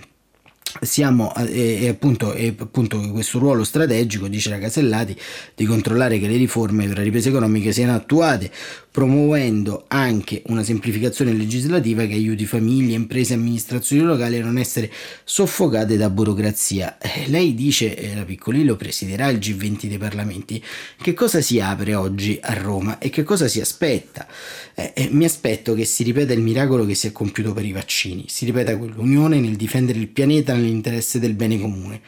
siamo 0.82 1.34
e, 1.36 1.88
appunto, 1.88 2.34
e 2.34 2.56
appunto 2.58 3.00
questo 3.12 3.40
ruolo 3.40 3.64
strategico 3.64 4.28
dice 4.28 4.50
la 4.50 4.60
Casellati 4.60 5.18
di 5.56 5.66
controllare 5.66 6.20
che 6.20 6.28
le 6.28 6.38
riforme 6.38 6.88
per 6.88 6.98
la 6.98 7.04
ripresa 7.04 7.30
economica 7.30 7.72
siano 7.72 7.96
attuate 7.96 8.52
promuovendo 8.92 9.86
anche 9.88 10.42
una 10.48 10.64
semplificazione 10.64 11.32
legislativa 11.32 12.06
che 12.06 12.14
aiuti 12.14 12.46
famiglie, 12.46 12.96
imprese 12.96 13.34
e 13.34 13.38
amministrazioni 13.38 14.02
locali 14.02 14.40
a 14.40 14.44
non 14.44 14.58
essere 14.58 14.92
soffocate 15.24 15.96
da 15.96 16.10
burocrazia. 16.10 16.98
Eh, 16.98 17.28
lei 17.28 17.54
dice, 17.54 17.96
eh, 17.96 18.16
la 18.16 18.24
Piccolillo 18.24 18.76
presiderà 18.76 19.28
il 19.28 19.38
G20 19.38 19.86
dei 19.88 19.98
parlamenti, 19.98 20.62
che 21.02 21.14
cosa 21.14 21.40
si 21.40 21.60
apre 21.60 21.94
oggi 21.94 22.40
a 22.42 22.54
Roma 22.54 22.98
e 22.98 23.10
che 23.10 23.24
cosa 23.24 23.48
si 23.48 23.62
aspetta? 23.62 24.28
Eh, 24.74 24.92
eh, 24.96 25.10
mi 25.12 25.26
aspetto 25.26 25.76
che 25.76 25.86
si 25.86 26.04
ripeta 26.04 26.34
il 26.34 26.42
miracolo 26.42 26.86
che 26.86 26.96
si 26.96 27.08
è 27.08 27.12
compiuto 27.12 27.54
per 27.54 27.66
i 27.66 27.72
vaccini, 27.72 28.26
si 28.28 28.46
ripeta 28.46 28.76
quell'unione 28.76 29.40
nel 29.40 29.56
difendere 29.56 30.00
il 30.00 30.08
pianeta 30.08 30.54
nell'interesse 30.60 31.20
del 31.20 31.34
bene 31.34 31.60
comune. 31.60 32.02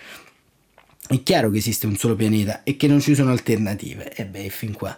È 1.07 1.23
chiaro 1.23 1.49
che 1.49 1.57
esiste 1.57 1.87
un 1.87 1.97
solo 1.97 2.15
pianeta 2.15 2.63
e 2.63 2.77
che 2.77 2.87
non 2.87 3.01
ci 3.01 3.15
sono 3.15 3.31
alternative. 3.31 4.13
E 4.13 4.25
beh, 4.25 4.49
fin 4.49 4.73
qua. 4.73 4.95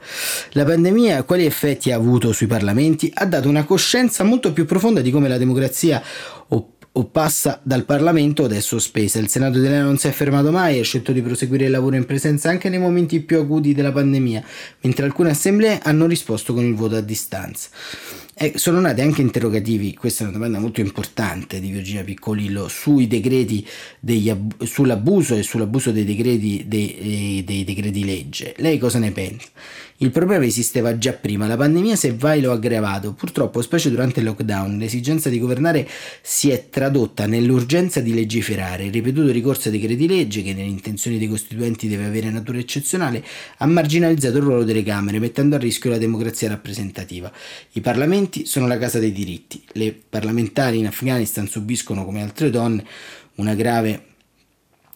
La 0.51 0.63
pandemia 0.63 1.23
quali 1.23 1.45
effetti 1.45 1.91
ha 1.91 1.95
avuto 1.95 2.31
sui 2.33 2.45
parlamenti? 2.45 3.11
Ha 3.13 3.25
dato 3.25 3.49
una 3.49 3.63
coscienza 3.63 4.23
molto 4.23 4.53
più 4.53 4.65
profonda 4.65 5.01
di 5.01 5.09
come 5.09 5.27
la 5.27 5.39
democrazia 5.39 6.03
o 6.95 7.05
passa 7.05 7.59
dal 7.63 7.85
Parlamento 7.85 8.43
o 8.43 8.47
è 8.47 8.59
sospesa. 8.59 9.17
Il 9.17 9.27
Senato 9.27 9.57
italiano 9.57 9.85
non 9.85 9.97
si 9.97 10.07
è 10.07 10.11
fermato 10.11 10.51
mai 10.51 10.77
e 10.77 10.81
ha 10.81 10.83
scelto 10.83 11.11
di 11.11 11.23
proseguire 11.23 11.65
il 11.65 11.71
lavoro 11.71 11.95
in 11.95 12.05
presenza 12.05 12.49
anche 12.49 12.69
nei 12.69 12.77
momenti 12.77 13.19
più 13.21 13.39
acuti 13.39 13.73
della 13.73 13.91
pandemia, 13.91 14.43
mentre 14.81 15.05
alcune 15.05 15.31
assemblee 15.31 15.79
hanno 15.81 16.05
risposto 16.05 16.53
con 16.53 16.63
il 16.63 16.75
voto 16.75 16.95
a 16.95 17.01
distanza. 17.01 17.69
E 18.35 18.53
sono 18.55 18.79
nati 18.79 19.01
anche 19.01 19.21
interrogativi, 19.21 19.93
questa 19.93 20.23
è 20.23 20.27
una 20.27 20.37
domanda 20.37 20.57
molto 20.57 20.81
importante 20.81 21.59
di 21.59 21.69
Virginia 21.69 22.03
Piccolillo, 22.03 22.67
sui 22.67 23.05
decreti 23.05 23.65
degli, 23.99 24.33
sull'abuso 24.63 25.35
e 25.35 25.43
sull'abuso 25.43 25.91
dei 25.91 26.03
decreti, 26.03 26.65
dei, 26.67 27.43
dei 27.45 27.63
decreti 27.63 28.03
legge. 28.03 28.55
Lei 28.57 28.79
cosa 28.79 28.97
ne 28.97 29.11
pensa? 29.11 29.47
Il 29.97 30.09
problema 30.09 30.43
esisteva 30.43 30.97
già 30.97 31.13
prima, 31.13 31.45
la 31.47 31.55
pandemia 31.55 31.95
se 31.95 32.13
vai 32.15 32.41
lo 32.41 32.51
ha 32.51 32.55
aggravato. 32.55 33.13
Purtroppo, 33.13 33.61
specie 33.61 33.91
durante 33.91 34.19
il 34.19 34.25
lockdown, 34.25 34.77
l'esigenza 34.77 35.29
di 35.29 35.39
governare 35.39 35.87
si 36.21 36.49
è 36.49 36.69
tradotta 36.69 37.27
nell'urgenza 37.27 38.01
di 38.01 38.13
legiferare. 38.13 38.85
Il 38.85 38.91
ripetuto 38.91 39.31
ricorso 39.31 39.69
ai 39.69 39.79
decreti 39.79 40.07
legge, 40.07 40.41
che 40.41 40.53
nelle 40.53 40.67
intenzioni 40.67 41.19
dei 41.19 41.27
costituenti 41.27 41.87
deve 41.87 42.05
avere 42.05 42.31
natura 42.31 42.57
eccezionale, 42.57 43.23
ha 43.57 43.65
marginalizzato 43.67 44.37
il 44.37 44.43
ruolo 44.43 44.63
delle 44.63 44.83
Camere, 44.83 45.19
mettendo 45.19 45.55
a 45.55 45.59
rischio 45.59 45.91
la 45.91 45.99
democrazia 45.99 46.49
rappresentativa. 46.49 47.31
I 47.73 47.79
parlamenti 47.79 48.22
sono 48.45 48.67
la 48.67 48.77
casa 48.77 48.99
dei 48.99 49.11
diritti. 49.11 49.63
Le 49.73 49.93
parlamentari 49.93 50.79
in 50.79 50.87
Afghanistan 50.87 51.47
subiscono, 51.47 52.05
come 52.05 52.21
altre 52.21 52.49
donne, 52.49 52.85
una 53.35 53.55
grave 53.55 54.07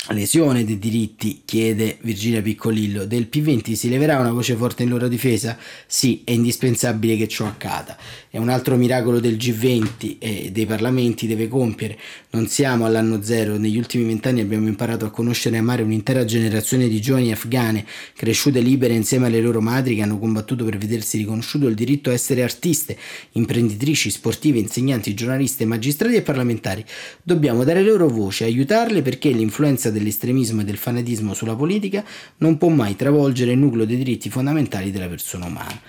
lesione 0.10 0.64
dei 0.64 0.80
diritti, 0.80 1.42
chiede 1.44 1.98
Virginia 2.02 2.42
Piccolillo, 2.42 3.06
del 3.06 3.28
P20 3.32 3.74
si 3.74 3.90
leverà 3.90 4.20
una 4.20 4.32
voce 4.32 4.56
forte 4.56 4.84
in 4.84 4.90
loro 4.90 5.08
difesa? 5.08 5.58
Sì, 5.86 6.22
è 6.24 6.32
indispensabile 6.32 7.18
che 7.18 7.28
ciò 7.28 7.46
accada. 7.46 7.98
È 8.38 8.40
un 8.40 8.50
altro 8.50 8.76
miracolo 8.76 9.20
del 9.20 9.34
G20 9.34 10.18
e 10.20 10.52
dei 10.52 10.68
parlamenti 10.68 11.26
deve 11.26 11.48
compiere. 11.48 11.98
Non 12.30 12.46
siamo 12.46 12.86
all'anno 12.86 13.24
zero, 13.24 13.58
negli 13.58 13.80
ultimi 13.80 14.04
vent'anni 14.04 14.42
abbiamo 14.42 14.68
imparato 14.68 15.06
a 15.06 15.10
conoscere 15.10 15.56
e 15.56 15.58
amare 15.58 15.82
un'intera 15.82 16.24
generazione 16.24 16.88
di 16.88 17.02
giovani 17.02 17.32
afghane, 17.32 17.84
cresciute 18.14 18.60
libere 18.60 18.94
insieme 18.94 19.26
alle 19.26 19.42
loro 19.42 19.60
madri 19.60 19.96
che 19.96 20.04
hanno 20.04 20.20
combattuto 20.20 20.66
per 20.66 20.78
vedersi 20.78 21.18
riconosciuto 21.18 21.66
il 21.66 21.74
diritto 21.74 22.12
a 22.12 22.14
essere 22.14 22.44
artiste, 22.44 22.96
imprenditrici, 23.32 24.12
sportive, 24.12 24.60
insegnanti, 24.60 25.16
giornaliste, 25.16 25.66
magistrati 25.66 26.14
e 26.14 26.22
parlamentari. 26.22 26.86
Dobbiamo 27.24 27.64
dare 27.64 27.82
loro 27.82 28.08
voce, 28.08 28.44
aiutarle 28.44 29.02
perché 29.02 29.32
l'influenza 29.32 29.90
dell'estremismo 29.90 30.62
e 30.62 30.64
del 30.64 30.78
fanatismo 30.78 31.34
sulla 31.34 31.56
politica 31.56 32.06
non 32.38 32.60
può 32.60 32.70
mai 32.70 32.96
travolgere 32.96 33.54
il 33.54 33.58
nucleo 33.58 33.86
dei 33.86 33.98
diritti 33.98 34.30
fondamentali 34.30 34.92
della 34.92 35.08
persona 35.08 35.48
umana. 35.48 35.82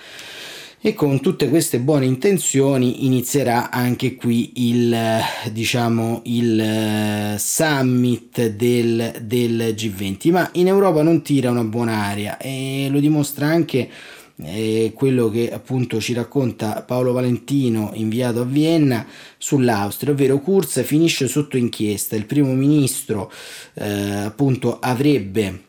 E 0.81 0.95
con 0.95 1.21
tutte 1.21 1.49
queste 1.49 1.81
buone 1.81 2.07
intenzioni 2.07 3.05
inizierà 3.05 3.69
anche 3.69 4.14
qui 4.14 4.53
il, 4.69 4.97
diciamo, 5.51 6.21
il 6.27 6.61
eh, 6.61 7.35
summit 7.37 8.47
del, 8.51 9.12
del 9.23 9.75
G20, 9.77 10.31
ma 10.31 10.49
in 10.53 10.69
Europa 10.69 11.03
non 11.03 11.21
tira 11.23 11.51
una 11.51 11.64
buona 11.64 12.05
aria 12.05 12.37
e 12.37 12.87
lo 12.93 13.01
dimostra 13.01 13.47
anche 13.47 13.91
eh, 14.41 14.93
quello 14.95 15.29
che 15.31 15.53
appunto 15.53 16.01
ci 16.01 16.12
racconta 16.12 16.85
Paolo 16.87 17.11
Valentino 17.12 17.91
inviato 17.95 18.43
a 18.43 18.45
Vienna 18.45 19.05
sull'Austria, 19.37 20.12
ovvero 20.12 20.38
Kurz 20.38 20.85
finisce 20.85 21.27
sotto 21.27 21.57
inchiesta, 21.57 22.14
il 22.14 22.27
primo 22.27 22.53
ministro 22.53 23.33
eh, 23.75 23.88
appunto 23.88 24.79
avrebbe 24.79 25.67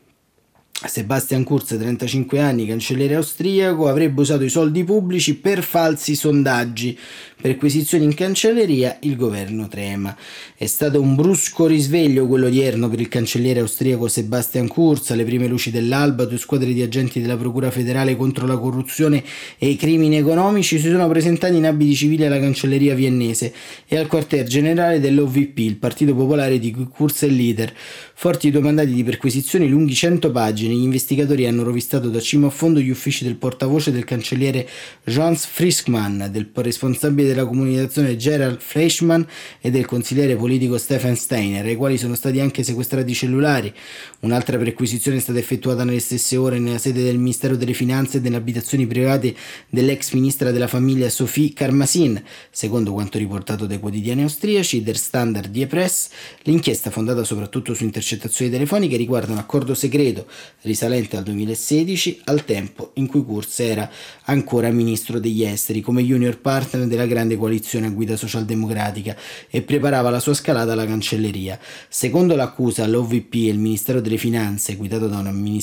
Sebastian 0.85 1.43
Kurz, 1.43 1.75
35 1.77 2.39
anni, 2.39 2.65
cancelliere 2.65 3.15
austriaco, 3.15 3.89
avrebbe 3.89 4.21
usato 4.21 4.45
i 4.45 4.49
soldi 4.49 4.85
pubblici 4.85 5.35
per 5.35 5.61
falsi 5.61 6.15
sondaggi. 6.15 6.97
Perquisizioni 7.41 8.03
in 8.03 8.13
cancelleria, 8.13 8.97
il 9.01 9.15
governo 9.15 9.67
trema. 9.69 10.15
È 10.55 10.65
stato 10.65 10.99
un 11.01 11.15
brusco 11.15 11.67
risveglio 11.67 12.27
quello 12.27 12.47
odierno 12.47 12.89
per 12.89 12.99
il 12.99 13.07
cancelliere 13.07 13.61
austriaco 13.61 14.09
Sebastian 14.09 14.67
Kurz. 14.67 15.11
Alle 15.11 15.23
prime 15.23 15.47
luci 15.47 15.71
dell'alba, 15.71 16.25
due 16.25 16.37
squadre 16.37 16.73
di 16.73 16.81
agenti 16.81 17.21
della 17.21 17.37
Procura 17.37 17.71
federale 17.71 18.17
contro 18.17 18.45
la 18.45 18.57
corruzione 18.57 19.23
e 19.57 19.69
i 19.69 19.77
crimini 19.77 20.17
economici 20.17 20.79
si 20.79 20.89
sono 20.89 21.07
presentati 21.07 21.55
in 21.55 21.65
abiti 21.65 21.95
civili 21.95 22.25
alla 22.25 22.39
cancelleria 22.39 22.93
viennese 22.93 23.53
e 23.87 23.97
al 23.97 24.07
quartier 24.07 24.45
generale 24.45 24.99
dell'OVP, 24.99 25.59
il 25.59 25.77
Partito 25.77 26.13
Popolare 26.13 26.59
di 26.59 26.71
cui 26.71 26.87
Kurz 26.87 27.23
è 27.23 27.27
leader. 27.27 27.73
Forti 28.21 28.51
due 28.51 28.59
mandati 28.59 28.91
di 28.91 29.01
perquisizioni 29.05 29.69
lunghi 29.69 29.93
100 29.93 30.29
pagine, 30.31 30.73
gli 30.73 30.83
investigatori 30.83 31.47
hanno 31.47 31.63
rovistato 31.63 32.09
da 32.09 32.19
cima 32.19 32.47
a 32.47 32.49
fondo 32.49 32.81
gli 32.81 32.89
uffici 32.89 33.23
del 33.23 33.37
portavoce 33.37 33.93
del 33.93 34.03
cancelliere 34.03 34.67
Jans 35.05 35.45
Friskmann, 35.45 36.25
del 36.25 36.49
responsabile 36.53 37.29
della 37.29 37.45
comunicazione 37.45 38.17
Gerald 38.17 38.59
Fleischmann 38.59 39.21
e 39.61 39.71
del 39.71 39.85
consigliere 39.85 40.35
politico 40.35 40.77
Stefan 40.77 41.15
Steiner, 41.15 41.63
ai 41.63 41.77
quali 41.77 41.97
sono 41.97 42.13
stati 42.13 42.41
anche 42.41 42.61
sequestrati 42.61 43.09
i 43.09 43.15
cellulari. 43.15 43.73
Un'altra 44.19 44.57
perquisizione 44.57 45.15
è 45.15 45.21
stata 45.21 45.39
effettuata 45.39 45.85
nelle 45.85 46.01
stesse 46.01 46.35
ore 46.35 46.59
nella 46.59 46.77
sede 46.77 47.01
del 47.01 47.17
Ministero 47.17 47.55
delle 47.55 47.71
Finanze 47.71 48.17
e 48.17 48.19
delle 48.19 48.35
abitazioni 48.35 48.85
private 48.85 49.33
dell'ex 49.69 50.11
ministra 50.11 50.51
della 50.51 50.67
famiglia 50.67 51.07
Sophie 51.07 51.53
Karmasin. 51.53 52.21
Secondo 52.51 52.91
quanto 52.91 53.17
riportato 53.17 53.65
dai 53.65 53.79
quotidiani 53.79 54.23
austriaci, 54.23 54.83
Der 54.83 54.97
Standard 54.97 55.49
Die 55.49 55.67
Press, 55.67 56.09
l'inchiesta 56.41 56.89
fondata 56.89 57.23
soprattutto 57.23 57.73
su 57.73 57.85
intercettazioni 57.85 58.07
telefoniche 58.17 58.97
riguarda 58.97 59.31
un 59.31 59.37
accordo 59.37 59.73
segreto 59.73 60.25
risalente 60.61 61.17
al 61.17 61.23
2016, 61.23 62.21
al 62.25 62.45
tempo 62.45 62.91
in 62.95 63.07
cui 63.07 63.23
Kurz 63.23 63.59
era 63.59 63.89
ancora 64.25 64.69
ministro 64.71 65.19
degli 65.19 65.43
esteri 65.43 65.81
come 65.81 66.03
junior 66.03 66.39
partner 66.39 66.87
della 66.87 67.05
grande 67.05 67.37
coalizione 67.37 67.87
a 67.87 67.89
guida 67.89 68.15
socialdemocratica 68.15 69.15
e 69.49 69.61
preparava 69.61 70.09
la 70.09 70.19
sua 70.19 70.33
scalata 70.33 70.71
alla 70.71 70.85
cancelleria. 70.85 71.59
Secondo 71.87 72.35
l'accusa, 72.35 72.87
l'OVP 72.87 73.33
e 73.33 73.49
il 73.49 73.59
Ministero 73.59 74.01
delle 74.01 74.17
Finanze, 74.17 74.75
guidato 74.75 75.07
da 75.07 75.17
un, 75.17 75.57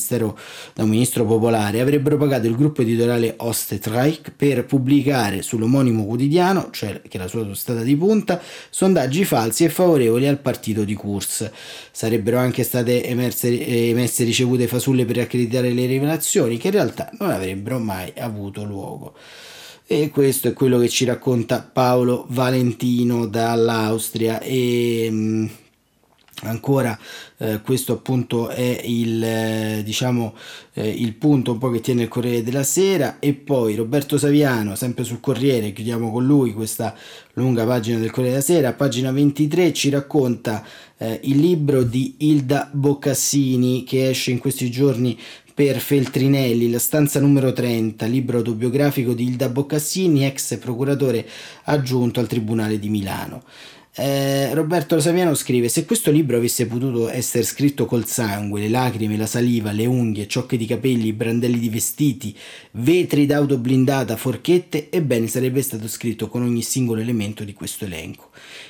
da 0.74 0.82
un 0.82 0.88
ministro 0.88 1.24
popolare, 1.24 1.80
avrebbero 1.80 2.16
pagato 2.16 2.46
il 2.46 2.56
gruppo 2.56 2.82
editoriale 2.82 3.34
Ostetreich 3.38 4.32
per 4.36 4.64
pubblicare 4.64 5.42
sull'omonimo 5.42 6.04
quotidiano, 6.04 6.70
cioè 6.70 7.00
che 7.08 7.18
la 7.18 7.28
sua 7.28 7.44
tostata 7.44 7.82
di 7.82 7.96
punta, 7.96 8.40
sondaggi 8.70 9.24
falsi 9.24 9.64
e 9.64 9.68
favorevoli 9.68 10.26
al 10.26 10.38
partito 10.38 10.84
di 10.84 10.94
Kurz. 10.94 11.50
Sarebbero 11.90 12.35
anche 12.38 12.62
state 12.62 13.04
emerse, 13.04 13.66
emesse 13.66 14.24
ricevute 14.24 14.66
fasulle 14.66 15.04
per 15.04 15.18
accreditare 15.18 15.72
le 15.72 15.86
rivelazioni 15.86 16.56
che 16.56 16.68
in 16.68 16.74
realtà 16.74 17.10
non 17.18 17.30
avrebbero 17.30 17.78
mai 17.78 18.12
avuto 18.16 18.64
luogo. 18.64 19.14
E 19.86 20.10
questo 20.10 20.48
è 20.48 20.52
quello 20.52 20.78
che 20.78 20.88
ci 20.88 21.04
racconta 21.04 21.68
Paolo 21.72 22.26
Valentino 22.28 23.26
dall'Austria. 23.26 24.40
E, 24.40 25.08
mm, 25.10 25.46
Ancora 26.42 26.98
eh, 27.38 27.62
questo 27.62 27.94
appunto 27.94 28.50
è 28.50 28.82
il, 28.84 29.24
eh, 29.24 29.82
diciamo, 29.82 30.34
eh, 30.74 30.86
il 30.86 31.14
punto 31.14 31.52
un 31.52 31.58
po' 31.58 31.70
che 31.70 31.80
tiene 31.80 32.02
il 32.02 32.08
Corriere 32.08 32.42
della 32.42 32.62
Sera 32.62 33.18
e 33.20 33.32
poi 33.32 33.74
Roberto 33.74 34.18
Saviano, 34.18 34.74
sempre 34.74 35.04
sul 35.04 35.20
Corriere, 35.20 35.72
chiudiamo 35.72 36.10
con 36.12 36.26
lui 36.26 36.52
questa 36.52 36.94
lunga 37.32 37.64
pagina 37.64 37.98
del 37.98 38.10
Corriere 38.10 38.36
della 38.36 38.44
Sera, 38.44 38.74
pagina 38.74 39.12
23 39.12 39.72
ci 39.72 39.88
racconta 39.88 40.62
eh, 40.98 41.20
il 41.22 41.38
libro 41.38 41.82
di 41.82 42.16
Ilda 42.18 42.68
Boccassini 42.70 43.82
che 43.84 44.10
esce 44.10 44.30
in 44.30 44.38
questi 44.38 44.70
giorni 44.70 45.18
per 45.56 45.78
Feltrinelli, 45.78 46.70
La 46.70 46.78
stanza 46.78 47.18
numero 47.18 47.54
30, 47.54 48.04
libro 48.04 48.36
autobiografico 48.36 49.14
di 49.14 49.24
Ilda 49.24 49.48
Boccassini, 49.48 50.26
ex 50.26 50.58
procuratore 50.58 51.26
aggiunto 51.64 52.20
al 52.20 52.26
Tribunale 52.26 52.78
di 52.78 52.90
Milano. 52.90 53.42
Eh, 53.98 54.52
Roberto 54.52 55.00
Saviano 55.00 55.34
scrive: 55.34 55.70
Se 55.70 55.86
questo 55.86 56.10
libro 56.10 56.36
avesse 56.36 56.66
potuto 56.66 57.08
essere 57.08 57.44
scritto 57.44 57.86
col 57.86 58.04
sangue, 58.04 58.60
le 58.60 58.68
lacrime, 58.68 59.16
la 59.16 59.24
saliva, 59.24 59.72
le 59.72 59.86
unghie, 59.86 60.28
ciocche 60.28 60.58
di 60.58 60.66
capelli, 60.66 61.14
brandelli 61.14 61.58
di 61.58 61.70
vestiti, 61.70 62.36
vetri 62.72 63.24
d'auto 63.24 63.56
blindata, 63.56 64.16
forchette, 64.16 64.90
ebbene 64.90 65.28
sarebbe 65.28 65.62
stato 65.62 65.88
scritto 65.88 66.28
con 66.28 66.42
ogni 66.42 66.60
singolo 66.60 67.00
elemento 67.00 67.42
di 67.42 67.54
questo 67.54 67.86
elenco. 67.86 68.25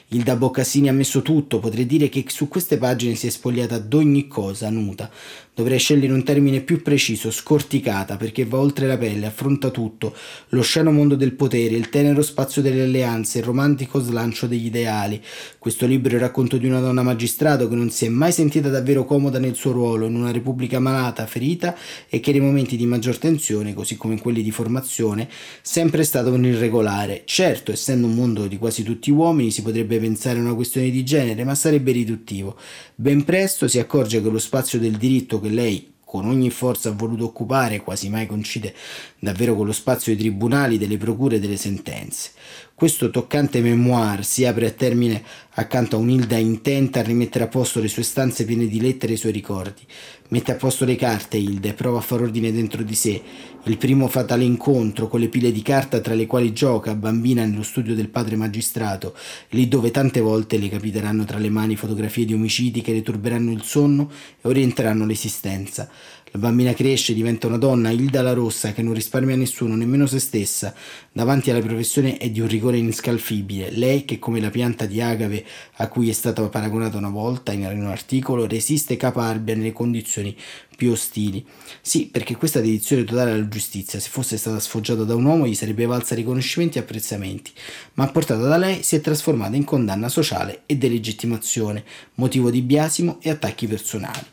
Il 0.09 0.23
da 0.23 0.37
Boccassini 0.37 0.89
ha 0.89 0.93
messo 0.93 1.23
tutto, 1.23 1.59
potrei 1.59 1.87
dire 1.87 2.09
che 2.09 2.25
su 2.29 2.49
queste 2.49 2.79
pagine 2.79 3.15
si 3.15 3.27
è 3.27 3.31
spogliata 3.31 3.79
d'ogni 3.79 4.29
cosa 4.29 4.71
nuda, 4.71 5.11
Dovrei 5.57 5.79
scegliere 5.79 6.13
un 6.13 6.23
termine 6.23 6.61
più 6.61 6.83
preciso, 6.83 7.31
scorticata, 7.31 8.19
perché 8.19 8.45
va 8.45 8.59
oltre 8.59 8.87
la 8.87 8.99
pelle, 8.99 9.25
affronta 9.25 9.71
tutto, 9.71 10.15
lo 10.51 10.61
sceno 10.61 10.93
mondo 10.93 11.15
del 11.15 11.33
potere, 11.33 11.77
il 11.77 11.89
tenero 11.89 12.21
spazio 12.21 12.61
delle 12.61 12.83
alleanze, 12.83 13.39
il 13.39 13.45
romantico 13.45 13.99
slancio 13.99 14.47
degli 14.47 14.67
ideali. 14.67 15.19
Questo 15.59 15.87
libro 15.87 16.13
è 16.13 16.17
il 16.17 16.21
racconto 16.21 16.59
di 16.59 16.67
una 16.67 16.81
donna 16.81 17.03
magistrato 17.03 17.71
che 17.71 17.75
non 17.75 17.89
si 17.89 18.05
è 18.05 18.11
mai 18.11 18.33
sentita 18.33 18.69
davvero 18.69 19.07
comoda 19.07 19.39
nel 19.39 19.55
suo 19.55 19.73
ruolo, 19.73 20.05
in 20.05 20.17
una 20.17 20.31
repubblica 20.31 20.79
malata, 20.79 21.25
ferita 21.25 21.75
e 22.07 22.21
che 22.21 22.33
nei 22.33 22.41
momenti 22.43 22.77
di 22.77 22.85
maggior 22.85 23.17
tensione, 23.17 23.73
così 23.73 23.97
come 23.97 24.13
in 24.13 24.21
quelli 24.21 24.43
di 24.43 24.51
formazione, 24.51 25.27
sempre 25.63 26.03
è 26.03 26.05
stata 26.05 26.29
un 26.29 26.45
irregolare. 26.45 27.23
Certo, 27.25 27.73
essendo 27.73 28.07
un 28.07 28.15
mondo 28.15 28.47
di 28.47 28.59
quasi 28.59 28.83
tutti 28.83 29.11
uomini, 29.11 29.51
si 29.57 29.62
potrebbe 29.62 29.99
pensare 29.99 30.38
a 30.38 30.42
una 30.42 30.55
questione 30.55 30.90
di 30.90 31.03
genere, 31.03 31.42
ma 31.45 31.55
sarebbe 31.55 31.92
riduttivo. 31.92 32.59
Ben 32.95 33.25
presto 33.25 33.69
si 33.69 33.79
accorge 33.79 34.23
che 34.23 34.29
lo 34.29 34.38
spazio 34.38 34.79
del 34.79 34.99
diritto 34.99 35.40
che 35.40 35.49
lei 35.49 35.95
con 36.05 36.27
ogni 36.27 36.51
forza 36.51 36.90
ha 36.90 36.92
voluto 36.92 37.25
occupare 37.25 37.81
quasi 37.81 38.09
mai 38.11 38.27
coincide 38.27 38.75
davvero 39.19 39.57
con 39.57 39.66
lo 39.66 39.73
spazio 39.73 40.14
dei 40.14 40.21
tribunali, 40.21 40.79
delle 40.79 40.99
procure 40.99 41.37
e 41.37 41.40
delle 41.40 41.57
sentenze. 41.57 42.31
Questo 42.77 43.09
toccante 43.09 43.62
memoir 43.62 44.23
si 44.23 44.45
apre 44.45 44.67
a 44.67 44.71
termine 44.71 45.25
accanto 45.55 45.97
a 45.97 45.99
un'Ilda 45.99 46.37
intenta 46.37 47.01
a 47.01 47.03
rimettere 47.03 47.45
a 47.45 47.49
posto 47.49 47.81
le 47.81 47.89
sue 47.89 48.03
stanze 48.03 48.45
piene 48.45 48.67
di 48.67 48.83
lettere 48.83 49.12
e 49.12 49.15
i 49.15 49.19
suoi 49.19 49.33
ricordi. 49.33 49.81
Mette 50.29 50.53
a 50.53 50.57
posto 50.57 50.85
le 50.85 50.95
carte 50.95 51.39
Hilda 51.39 51.71
e 51.71 51.73
prova 51.73 51.97
a 51.97 52.03
far 52.03 52.21
ordine 52.21 52.53
dentro 52.53 52.83
di 52.83 52.95
sé. 52.95 53.23
Il 53.65 53.79
primo 53.79 54.09
fatale 54.09 54.45
incontro 54.45 55.09
con 55.09 55.21
le 55.21 55.29
pile 55.29 55.53
di 55.53 55.62
carta 55.62 56.01
tra 56.01 56.12
le 56.12 56.27
quali 56.27 56.53
gioca, 56.53 56.95
bambina, 56.95 57.47
nello 57.47 57.62
studio 57.62 57.95
del 57.95 58.11
padre 58.11 58.37
magistrato, 58.37 59.17
lì 59.51 59.69
dove 59.69 59.91
tante 59.91 60.21
volte 60.21 60.59
le 60.59 60.69
capiteranno 60.69 61.25
tra 61.25 61.39
le 61.39 61.49
mani 61.49 61.77
fotografie 61.77 62.27
di 62.27 62.35
omicidi 62.35 62.83
che 62.83 62.93
le 62.93 63.01
turberanno 63.01 63.53
il 63.53 63.62
sonno 63.62 64.11
e 64.43 64.49
orienteranno 64.49 65.07
l'esistenza. 65.07 65.89
La 66.37 66.42
bambina 66.42 66.75
cresce, 66.75 67.14
diventa 67.14 67.46
una 67.46 67.57
donna, 67.57 67.88
Hilda 67.88 68.20
la 68.20 68.35
Rossa, 68.35 68.75
che 68.75 68.83
non 68.83 68.92
risparmia 68.92 69.35
nessuno, 69.37 69.75
nemmeno 69.75 70.05
se 70.07 70.18
stessa. 70.18 70.75
Davanti 71.11 71.51
alla 71.51 71.62
professione 71.62 72.18
è 72.18 72.29
di 72.29 72.40
un 72.40 72.46
rigore 72.46 72.77
inescalfibile. 72.77 73.70
Lei, 73.70 74.05
che 74.05 74.18
come 74.18 74.38
la 74.38 74.51
pianta 74.51 74.85
di 74.85 75.01
agave 75.01 75.42
a 75.77 75.88
cui 75.88 76.11
è 76.11 76.12
stata 76.12 76.46
paragonata 76.51 76.99
una 76.99 77.09
volta 77.09 77.53
in 77.53 77.64
un 77.64 77.87
articolo, 77.87 78.46
resiste 78.46 78.99
caparbia 78.99 79.55
nelle 79.55 79.72
condizioni 79.72 80.37
più 80.77 80.93
ostili. 80.93 81.45
Sì, 81.81 82.07
perché 82.07 82.37
questa 82.37 82.61
dedizione 82.61 83.05
totale 83.05 83.33
alla 83.33 83.49
giustizia, 83.49 83.99
se 83.99 84.11
fosse 84.11 84.37
stata 84.37 84.61
sfoggiata 84.61 85.05
da 85.05 85.15
un 85.15 85.25
uomo, 85.25 85.47
gli 85.47 85.55
sarebbe 85.55 85.87
valsa 85.87 86.15
riconoscimenti 86.15 86.79
e 86.79 86.83
apprezzamenti, 86.83 87.51
ma 87.95 88.07
portata 88.09 88.43
da 88.43 88.59
lei 88.59 88.83
si 88.83 88.95
è 88.95 89.01
trasformata 89.01 89.57
in 89.57 89.65
condanna 89.65 90.09
sociale 90.09 90.62
e 90.67 90.77
delegittimazione, 90.77 91.85
motivo 92.15 92.51
di 92.51 92.61
biasimo 92.61 93.19
e 93.21 93.31
attacchi 93.31 93.67
personali. 93.67 94.27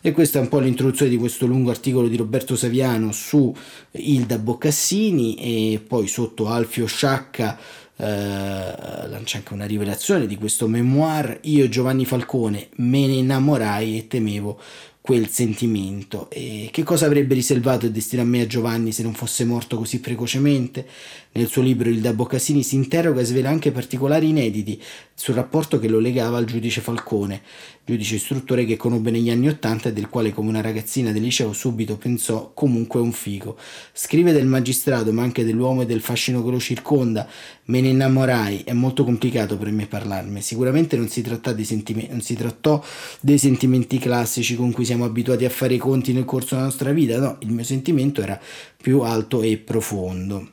E 0.00 0.12
questa 0.12 0.38
è 0.38 0.42
un 0.42 0.48
po' 0.48 0.60
l'introduzione 0.60 1.10
di 1.10 1.18
questo 1.18 1.46
lungo 1.46 1.70
articolo 1.70 2.08
di 2.08 2.16
Roberto 2.16 2.56
Saviano 2.56 3.12
su 3.12 3.54
Ilda 3.90 4.38
Boccassini 4.38 5.34
e 5.34 5.80
poi 5.80 6.06
sotto 6.06 6.48
Alfio 6.48 6.86
Sciacca 6.86 7.58
eh, 8.00 9.08
lancia 9.08 9.38
anche 9.38 9.54
una 9.54 9.64
rivelazione 9.64 10.28
di 10.28 10.36
questo 10.36 10.68
memoir 10.68 11.40
Io 11.42 11.68
Giovanni 11.68 12.04
Falcone 12.04 12.68
me 12.76 13.08
ne 13.08 13.14
innamorai 13.14 13.98
e 13.98 14.06
temevo 14.06 14.60
quel 15.08 15.30
sentimento. 15.30 16.28
E 16.28 16.68
che 16.70 16.82
cosa 16.82 17.06
avrebbe 17.06 17.32
riservato 17.32 17.86
il 17.86 17.92
destino 17.92 18.20
a 18.20 18.26
me 18.26 18.40
e 18.40 18.42
a 18.42 18.46
Giovanni 18.46 18.92
se 18.92 19.02
non 19.02 19.14
fosse 19.14 19.46
morto 19.46 19.78
così 19.78 20.00
precocemente? 20.00 20.86
Nel 21.32 21.46
suo 21.46 21.62
libro 21.62 21.88
Il 21.88 22.02
da 22.02 22.12
Boccassini 22.12 22.62
si 22.62 22.74
interroga 22.74 23.22
e 23.22 23.24
svela 23.24 23.48
anche 23.48 23.72
particolari 23.72 24.28
inediti 24.28 24.78
sul 25.14 25.34
rapporto 25.34 25.78
che 25.78 25.88
lo 25.88 25.98
legava 25.98 26.36
al 26.36 26.44
giudice 26.44 26.82
Falcone, 26.82 27.40
giudice 27.88 28.16
istruttore 28.16 28.66
che 28.66 28.76
conobbe 28.76 29.10
negli 29.10 29.30
anni 29.30 29.48
Ottanta 29.48 29.88
e 29.88 29.94
del 29.94 30.10
quale 30.10 30.34
come 30.34 30.50
una 30.50 30.60
ragazzina 30.60 31.10
del 31.10 31.22
liceo 31.22 31.54
subito 31.54 31.96
pensò 31.96 32.50
comunque 32.52 33.00
un 33.00 33.12
figo. 33.12 33.56
Scrive 33.94 34.32
del 34.32 34.44
magistrato 34.44 35.10
ma 35.10 35.22
anche 35.22 35.42
dell'uomo 35.42 35.80
e 35.80 35.86
del 35.86 36.02
fascino 36.02 36.44
che 36.44 36.50
lo 36.50 36.60
circonda. 36.60 37.26
Me 37.64 37.80
ne 37.80 37.88
innamorai, 37.88 38.64
è 38.64 38.74
molto 38.74 39.04
complicato 39.04 39.56
per 39.56 39.70
me 39.70 39.86
parlarne. 39.86 40.42
Sicuramente 40.42 40.98
non 40.98 41.08
si, 41.08 41.24
sentime- 41.62 42.08
non 42.10 42.20
si 42.20 42.34
trattò 42.34 42.84
dei 43.20 43.38
sentimenti 43.38 43.98
classici 43.98 44.54
con 44.54 44.70
cui 44.70 44.84
siamo 44.84 45.06
abituati 45.06 45.46
a 45.46 45.50
fare 45.50 45.72
i 45.72 45.78
conti 45.78 46.12
nel 46.12 46.26
corso 46.26 46.56
della 46.56 46.66
nostra 46.66 46.92
vita, 46.92 47.18
no, 47.18 47.38
il 47.40 47.52
mio 47.52 47.64
sentimento 47.64 48.20
era 48.20 48.38
più 48.76 49.00
alto 49.00 49.40
e 49.40 49.56
profondo. 49.56 50.50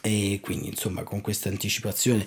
E 0.00 0.40
quindi 0.42 0.66
insomma 0.66 1.04
con 1.04 1.20
questa 1.20 1.48
anticipazione 1.48 2.26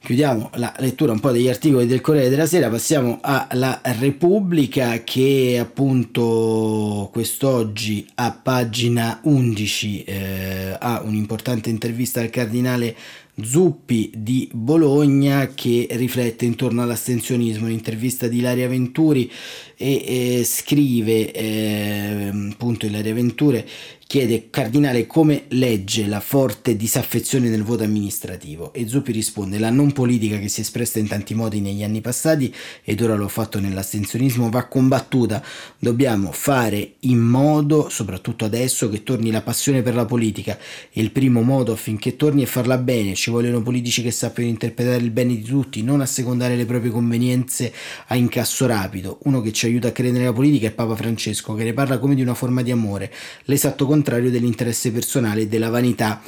chiudiamo 0.00 0.50
la 0.54 0.72
lettura 0.78 1.12
un 1.12 1.20
po' 1.20 1.32
degli 1.32 1.48
articoli 1.48 1.86
del 1.86 2.00
Corriere 2.00 2.28
della 2.28 2.46
Sera, 2.46 2.68
passiamo 2.70 3.18
alla 3.22 3.80
Repubblica 3.82 5.02
che 5.02 5.58
appunto 5.60 7.08
quest'oggi 7.12 8.06
a 8.14 8.32
pagina 8.32 9.20
11 9.22 10.04
eh, 10.04 10.76
ha 10.78 11.02
un'importante 11.04 11.68
intervista 11.70 12.20
al 12.20 12.30
cardinale 12.30 12.96
Zuppi 13.40 14.10
di 14.16 14.48
Bologna 14.52 15.48
che 15.54 15.86
riflette 15.90 16.44
intorno 16.44 16.82
all'astensionismo, 16.82 17.66
un'intervista 17.66 18.26
di 18.26 18.38
Ilaria 18.38 18.66
Venturi 18.66 19.30
e 19.76 20.38
eh, 20.38 20.44
scrive 20.44 21.32
eh, 21.32 22.32
appunto 22.50 22.86
Ilaria 22.86 23.14
Venturi 23.14 23.64
chiede 24.08 24.48
Cardinale 24.48 25.06
come 25.06 25.44
legge 25.48 26.06
la 26.06 26.20
forte 26.20 26.76
disaffezione 26.76 27.50
del 27.50 27.62
voto 27.62 27.84
amministrativo 27.84 28.72
e 28.72 28.88
Zuppi 28.88 29.12
risponde 29.12 29.58
la 29.58 29.68
non 29.68 29.92
politica 29.92 30.38
che 30.38 30.48
si 30.48 30.60
è 30.60 30.62
espressa 30.62 30.98
in 30.98 31.06
tanti 31.06 31.34
modi 31.34 31.60
negli 31.60 31.82
anni 31.82 32.00
passati 32.00 32.50
ed 32.84 33.02
ora 33.02 33.16
l'ho 33.16 33.28
fatto 33.28 33.60
nell'astensionismo 33.60 34.48
va 34.48 34.64
combattuta. 34.64 35.44
Dobbiamo 35.78 36.32
fare 36.32 36.92
in 37.00 37.18
modo 37.18 37.90
soprattutto 37.90 38.46
adesso 38.46 38.88
che 38.88 39.02
torni 39.02 39.30
la 39.30 39.42
passione 39.42 39.82
per 39.82 39.94
la 39.94 40.06
politica. 40.06 40.58
Il 40.92 41.10
primo 41.10 41.42
modo 41.42 41.72
affinché 41.72 42.16
torni 42.16 42.44
è 42.44 42.46
farla 42.46 42.78
bene. 42.78 43.14
Ci 43.14 43.28
vogliono 43.28 43.60
politici 43.60 44.00
che 44.00 44.10
sappiano 44.10 44.48
interpretare 44.48 45.02
il 45.02 45.10
bene 45.10 45.34
di 45.34 45.42
tutti 45.42 45.82
non 45.82 46.00
assecondare 46.00 46.56
le 46.56 46.64
proprie 46.64 46.90
convenienze 46.90 47.74
a 48.06 48.16
incasso 48.16 48.64
rapido. 48.64 49.18
Uno 49.24 49.42
che 49.42 49.52
ci 49.52 49.66
aiuta 49.66 49.88
a 49.88 49.92
credere 49.92 50.20
nella 50.20 50.32
politica 50.32 50.68
è 50.68 50.72
Papa 50.72 50.96
Francesco 50.96 51.52
che 51.52 51.64
ne 51.64 51.74
parla 51.74 51.98
come 51.98 52.14
di 52.14 52.22
una 52.22 52.32
forma 52.32 52.62
di 52.62 52.70
amore. 52.70 53.12
L'esatto 53.44 53.84
contrario 53.84 53.96
dell'interesse 54.30 54.90
personale 54.90 55.42
e 55.42 55.46
della 55.46 55.70
vanità. 55.70 56.20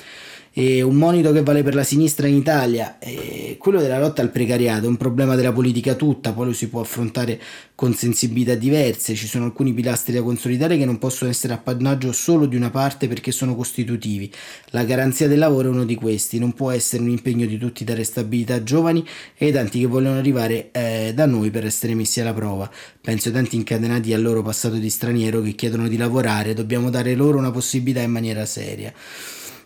E 0.52 0.82
un 0.82 0.96
monito 0.96 1.30
che 1.30 1.44
vale 1.44 1.62
per 1.62 1.76
la 1.76 1.84
sinistra 1.84 2.26
in 2.26 2.34
Italia 2.34 2.98
è 2.98 3.56
quello 3.56 3.80
della 3.80 4.00
lotta 4.00 4.20
al 4.20 4.32
precariato, 4.32 4.86
è 4.86 4.88
un 4.88 4.96
problema 4.96 5.36
della 5.36 5.52
politica 5.52 5.94
tutta, 5.94 6.32
poi 6.32 6.46
lo 6.46 6.52
si 6.52 6.68
può 6.68 6.80
affrontare 6.80 7.40
con 7.76 7.94
sensibilità 7.94 8.56
diverse, 8.56 9.14
ci 9.14 9.28
sono 9.28 9.44
alcuni 9.44 9.72
pilastri 9.72 10.12
da 10.12 10.22
consolidare 10.22 10.76
che 10.76 10.84
non 10.84 10.98
possono 10.98 11.30
essere 11.30 11.52
appannaggio 11.52 12.10
solo 12.10 12.46
di 12.46 12.56
una 12.56 12.70
parte 12.70 13.06
perché 13.06 13.30
sono 13.30 13.54
costitutivi. 13.54 14.28
La 14.70 14.82
garanzia 14.82 15.28
del 15.28 15.38
lavoro 15.38 15.68
è 15.68 15.70
uno 15.70 15.84
di 15.84 15.94
questi, 15.94 16.40
non 16.40 16.52
può 16.52 16.72
essere 16.72 17.04
un 17.04 17.10
impegno 17.10 17.46
di 17.46 17.56
tutti 17.56 17.84
dare 17.84 18.02
stabilità 18.02 18.54
a 18.54 18.62
giovani 18.64 19.06
e 19.36 19.46
ai 19.46 19.52
tanti 19.52 19.78
che 19.78 19.86
vogliono 19.86 20.18
arrivare 20.18 20.70
eh, 20.72 21.12
da 21.14 21.26
noi 21.26 21.50
per 21.50 21.64
essere 21.64 21.94
messi 21.94 22.20
alla 22.20 22.34
prova. 22.34 22.68
Penso 23.00 23.28
ai 23.28 23.34
tanti 23.34 23.54
incatenati 23.54 24.12
al 24.12 24.20
loro 24.20 24.42
passato 24.42 24.74
di 24.74 24.90
straniero 24.90 25.42
che 25.42 25.52
chiedono 25.52 25.86
di 25.86 25.96
lavorare, 25.96 26.54
dobbiamo 26.54 26.90
dare 26.90 27.14
loro 27.14 27.38
una 27.38 27.52
possibilità 27.52 28.00
in 28.00 28.10
maniera 28.10 28.44
seria 28.46 28.92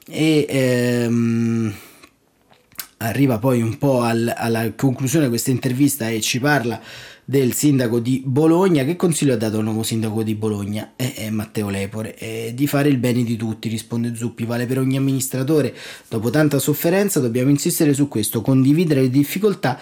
e 0.07 0.47
ehm, 0.49 1.75
arriva 2.99 3.39
poi 3.39 3.63
un 3.63 3.79
po' 3.79 4.01
al, 4.01 4.33
alla 4.37 4.73
conclusione 4.75 5.25
di 5.25 5.31
questa 5.31 5.51
intervista 5.51 6.09
e 6.09 6.21
ci 6.21 6.41
parla 6.41 6.81
del 7.25 7.53
sindaco 7.53 8.01
di 8.01 8.23
Bologna. 8.25 8.85
Che 8.85 8.97
consiglio 8.97 9.35
ha 9.35 9.37
dato 9.37 9.59
il 9.59 9.65
nuovo 9.65 9.83
sindaco 9.83 10.23
di 10.23 10.35
Bologna? 10.35 10.93
È, 10.97 11.15
è 11.15 11.31
Matteo 11.31 11.69
Lepore. 11.69 12.15
È 12.15 12.53
di 12.53 12.67
fare 12.67 12.89
il 12.89 12.99
bene 12.99 13.25
di 13.25 13.37
tutti, 13.37 13.69
risponde 13.69 14.15
Zuppi. 14.15 14.45
Vale 14.45 14.67
per 14.67 14.79
ogni 14.79 14.97
amministratore. 14.97 15.75
Dopo 16.09 16.31
tanta 16.31 16.59
sofferenza 16.59 17.21
dobbiamo 17.21 17.51
insistere 17.51 17.95
su 17.95 18.09
questo, 18.09 18.43
condividere 18.43 19.03
le 19.03 19.11
difficoltà 19.11 19.79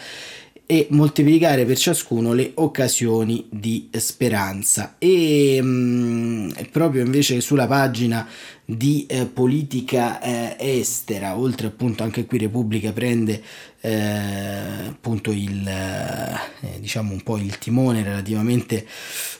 e 0.72 0.86
moltiplicare 0.88 1.66
per 1.66 1.76
ciascuno 1.76 2.32
le 2.32 2.52
occasioni 2.54 3.46
di 3.50 3.90
speranza. 3.92 4.94
E 4.96 5.60
mh, 5.60 5.66
mm, 5.66 6.50
proprio 6.70 7.04
invece 7.04 7.42
sulla 7.42 7.66
pagina 7.66 8.26
di 8.64 9.04
eh, 9.04 9.26
politica 9.26 10.18
eh, 10.22 10.56
estera, 10.58 11.36
oltre 11.36 11.66
appunto 11.66 12.04
anche 12.04 12.24
qui 12.24 12.38
Repubblica 12.38 12.90
prende 12.90 13.42
eh, 13.82 14.88
appunto 14.88 15.30
il 15.30 15.68
eh, 15.68 16.80
diciamo 16.80 17.12
un 17.12 17.20
po' 17.20 17.36
il 17.36 17.58
timone 17.58 18.02
relativamente 18.02 18.86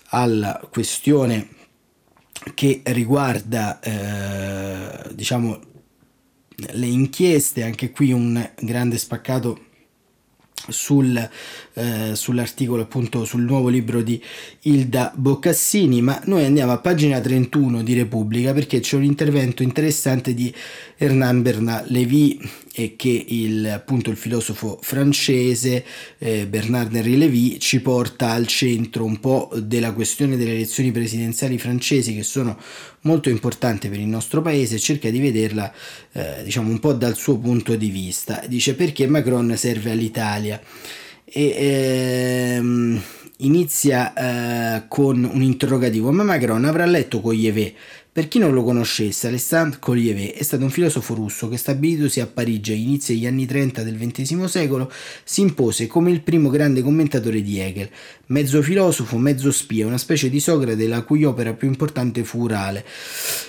alla 0.09 0.61
questione 0.71 1.49
che 2.53 2.83
riguarda 2.85 3.81
eh, 3.81 5.14
diciamo 5.14 5.61
le 6.73 6.87
inchieste, 6.87 7.62
anche 7.62 7.90
qui 7.90 8.12
un 8.12 8.51
grande 8.61 8.99
spaccato 8.99 9.71
sul, 10.68 11.29
eh, 11.75 12.11
sull'articolo 12.14 12.83
appunto 12.83 13.25
sul 13.25 13.42
nuovo 13.42 13.68
libro 13.68 14.03
di 14.03 14.22
Ilda 14.62 15.12
Boccassini, 15.14 16.01
ma 16.03 16.20
noi 16.27 16.44
andiamo 16.44 16.72
a 16.72 16.79
pagina 16.79 17.20
31 17.20 17.83
di 17.83 17.94
Repubblica 17.94 18.53
perché 18.53 18.81
c'è 18.81 18.96
un 18.96 19.05
intervento 19.05 19.62
interessante 19.62 20.35
di 20.35 20.53
Hernan 20.96 21.42
Bernard 21.42 21.90
Lévy 21.90 22.38
e 22.75 22.96
che 22.96 23.25
il, 23.29 23.66
appunto 23.66 24.11
il 24.11 24.16
filosofo 24.16 24.79
francese 24.81 25.85
eh, 26.18 26.46
Bernard 26.46 26.94
Henri 26.94 27.18
Lévy 27.18 27.59
ci 27.59 27.81
porta 27.81 28.31
al 28.31 28.46
centro 28.46 29.05
un 29.05 29.20
po' 29.20 29.51
della 29.57 29.92
questione 29.92 30.37
delle 30.37 30.55
elezioni 30.55 30.90
presidenziali 30.90 31.59
francesi 31.59 32.14
che 32.14 32.22
sono 32.22 32.59
molto 33.03 33.29
importanti 33.29 33.88
per 33.88 33.98
il 33.98 34.07
nostro 34.07 34.40
paese 34.40 34.79
cerca 34.79 35.11
di 35.11 35.20
vederla 35.20 35.72
eh, 36.12 36.42
diciamo 36.44 36.70
un 36.70 36.79
po' 36.79 36.92
dal 36.92 37.16
suo 37.16 37.38
punto 37.38 37.77
di 37.77 37.90
vista. 37.90 38.42
Dice 38.46 38.75
perché 38.75 39.07
Macron 39.07 39.55
serve 39.57 39.90
all'Italia 39.90 40.52
e 41.25 42.57
ehm, 42.57 43.03
inizia 43.38 44.12
eh, 44.12 44.83
con 44.88 45.25
un 45.25 45.43
interrogativo. 45.43 46.12
Ma 46.12 46.23
Macron 46.23 46.65
avrà 46.65 46.85
letto 46.85 47.21
Coglievé 47.21 47.75
per 48.14 48.29
chi 48.29 48.38
non 48.38 48.53
lo 48.53 48.62
conoscesse, 48.62 49.29
Alexandre 49.29 49.79
Collier 49.81 50.35
è 50.35 50.42
stato 50.42 50.64
un 50.64 50.70
filosofo 50.70 51.14
russo 51.14 51.48
che 51.48 51.57
stabilitosi 51.57 52.20
a 52.20 52.27
Parigi 52.27 52.72
agli 52.72 52.83
inizi 52.83 53.14
degli 53.14 53.27
anni 53.27 53.46
30 53.46 53.83
del 53.83 53.96
XX 53.96 54.44
secolo 54.44 54.92
si 55.25 55.40
impose 55.40 55.87
come 55.87 56.11
il 56.11 56.20
primo 56.20 56.51
grande 56.51 56.83
commentatore 56.83 57.40
di 57.40 57.59
Hegel, 57.59 57.88
mezzo 58.27 58.61
filosofo, 58.61 59.16
mezzo 59.16 59.51
spia, 59.51 59.87
una 59.87 59.96
specie 59.96 60.29
di 60.29 60.40
Socrate 60.40 60.87
la 60.88 61.01
cui 61.01 61.25
opera 61.25 61.55
più 61.55 61.68
importante 61.68 62.22
fu 62.22 62.40
Urale. 62.40 62.85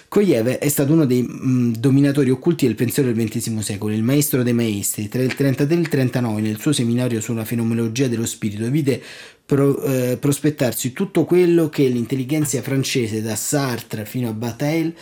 Koyev 0.08 0.48
è 0.48 0.70
stato 0.70 0.94
uno 0.94 1.06
dei 1.06 1.24
mh, 1.24 1.48
mm, 1.48 1.74
dominatori 1.80 2.30
occulti 2.30 2.66
del 2.66 2.76
pensiero 2.76 3.12
del 3.12 3.28
XX 3.28 3.58
secolo, 3.58 3.94
il 3.94 4.04
maestro 4.04 4.44
dei 4.44 4.54
maestri. 4.54 5.10
Tra 5.10 5.24
il 5.24 5.34
33 5.34 5.76
e 5.76 5.80
il 5.80 5.90
39, 5.90 6.40
nel 6.40 6.60
suo 6.60 6.72
seminario 6.72 7.20
sulla 7.20 7.44
fenomenologia 7.44 8.08
dello 8.08 8.28
spirito, 8.28 8.70
vide 8.70 9.02
pro, 9.46 9.82
eh, 9.84 10.18
prospettarsi 10.18 10.94
tutto 10.94 11.26
quello 11.26 11.70
che 11.70 11.88
l'intelligenza 11.88 12.62
francese, 12.62 13.22
da 13.22 13.36
Sartre 13.36 14.06
fino 14.06 14.30
a 14.30 14.34
Bataille, 14.34 14.94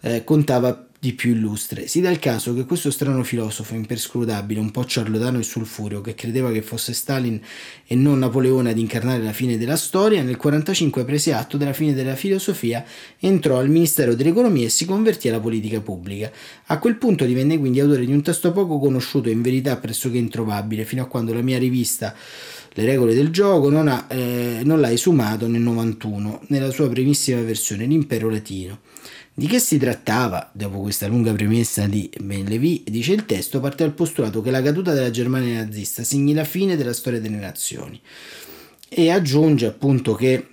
eh, 0.00 0.24
contava 0.24 0.88
di 1.00 1.12
più 1.12 1.30
illustre. 1.30 1.86
Si 1.86 2.00
dà 2.00 2.10
il 2.10 2.18
caso 2.18 2.52
che 2.54 2.64
questo 2.64 2.90
strano 2.90 3.22
filosofo 3.22 3.74
imperscrutabile, 3.74 4.58
un 4.58 4.72
po' 4.72 4.84
ciarlatano 4.84 5.38
e 5.38 5.44
sulfureo, 5.44 6.00
che 6.00 6.16
credeva 6.16 6.50
che 6.50 6.60
fosse 6.60 6.92
Stalin 6.92 7.40
e 7.86 7.94
non 7.94 8.18
Napoleone 8.18 8.70
ad 8.70 8.78
incarnare 8.78 9.22
la 9.22 9.32
fine 9.32 9.56
della 9.56 9.76
storia, 9.76 10.18
nel 10.18 10.36
1945 10.36 11.04
prese 11.04 11.32
atto 11.32 11.56
della 11.56 11.72
fine 11.72 11.94
della 11.94 12.16
filosofia, 12.16 12.84
entrò 13.20 13.58
al 13.58 13.68
Ministero 13.68 14.16
dell'Economia 14.16 14.66
e 14.66 14.70
si 14.70 14.86
convertì 14.86 15.28
alla 15.28 15.40
politica 15.40 15.80
pubblica. 15.80 16.32
A 16.66 16.78
quel 16.78 16.96
punto 16.96 17.24
divenne 17.24 17.58
quindi 17.58 17.78
autore 17.78 18.04
di 18.04 18.12
un 18.12 18.22
testo 18.22 18.50
poco 18.50 18.80
conosciuto 18.80 19.28
e 19.28 19.32
in 19.32 19.42
verità 19.42 19.76
pressoché 19.76 20.18
introvabile, 20.18 20.84
fino 20.84 21.02
a 21.02 21.06
quando 21.06 21.32
la 21.32 21.42
mia 21.42 21.58
rivista 21.58 22.12
le 22.78 22.84
regole 22.84 23.12
del 23.12 23.30
gioco 23.30 23.70
non, 23.70 23.88
ha, 23.88 24.06
eh, 24.08 24.60
non 24.62 24.78
l'ha 24.78 24.92
esumato 24.92 25.48
nel 25.48 25.60
91 25.60 26.42
nella 26.46 26.70
sua 26.70 26.88
primissima 26.88 27.40
versione, 27.40 27.86
l'impero 27.86 28.30
latino. 28.30 28.78
Di 29.34 29.48
che 29.48 29.58
si 29.58 29.78
trattava? 29.78 30.48
Dopo 30.52 30.78
questa 30.78 31.08
lunga 31.08 31.32
premessa 31.32 31.88
di 31.88 32.08
Ben 32.20 32.44
Levy, 32.44 32.84
dice 32.86 33.14
il 33.14 33.26
testo, 33.26 33.58
parte 33.58 33.82
dal 33.82 33.94
postulato 33.94 34.40
che 34.42 34.52
la 34.52 34.62
caduta 34.62 34.92
della 34.92 35.10
Germania 35.10 35.64
nazista 35.64 36.04
segni 36.04 36.32
la 36.34 36.44
fine 36.44 36.76
della 36.76 36.92
storia 36.92 37.20
delle 37.20 37.38
nazioni 37.38 38.00
e 38.88 39.10
aggiunge 39.10 39.66
appunto 39.66 40.14
che 40.14 40.46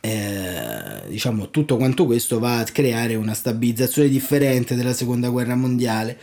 eh, 0.00 1.02
diciamo 1.06 1.50
tutto 1.50 1.76
quanto 1.76 2.06
questo 2.06 2.40
va 2.40 2.58
a 2.58 2.64
creare 2.64 3.14
una 3.14 3.34
stabilizzazione 3.34 4.08
differente 4.08 4.74
della 4.74 4.92
seconda 4.92 5.28
guerra 5.28 5.54
mondiale 5.54 6.18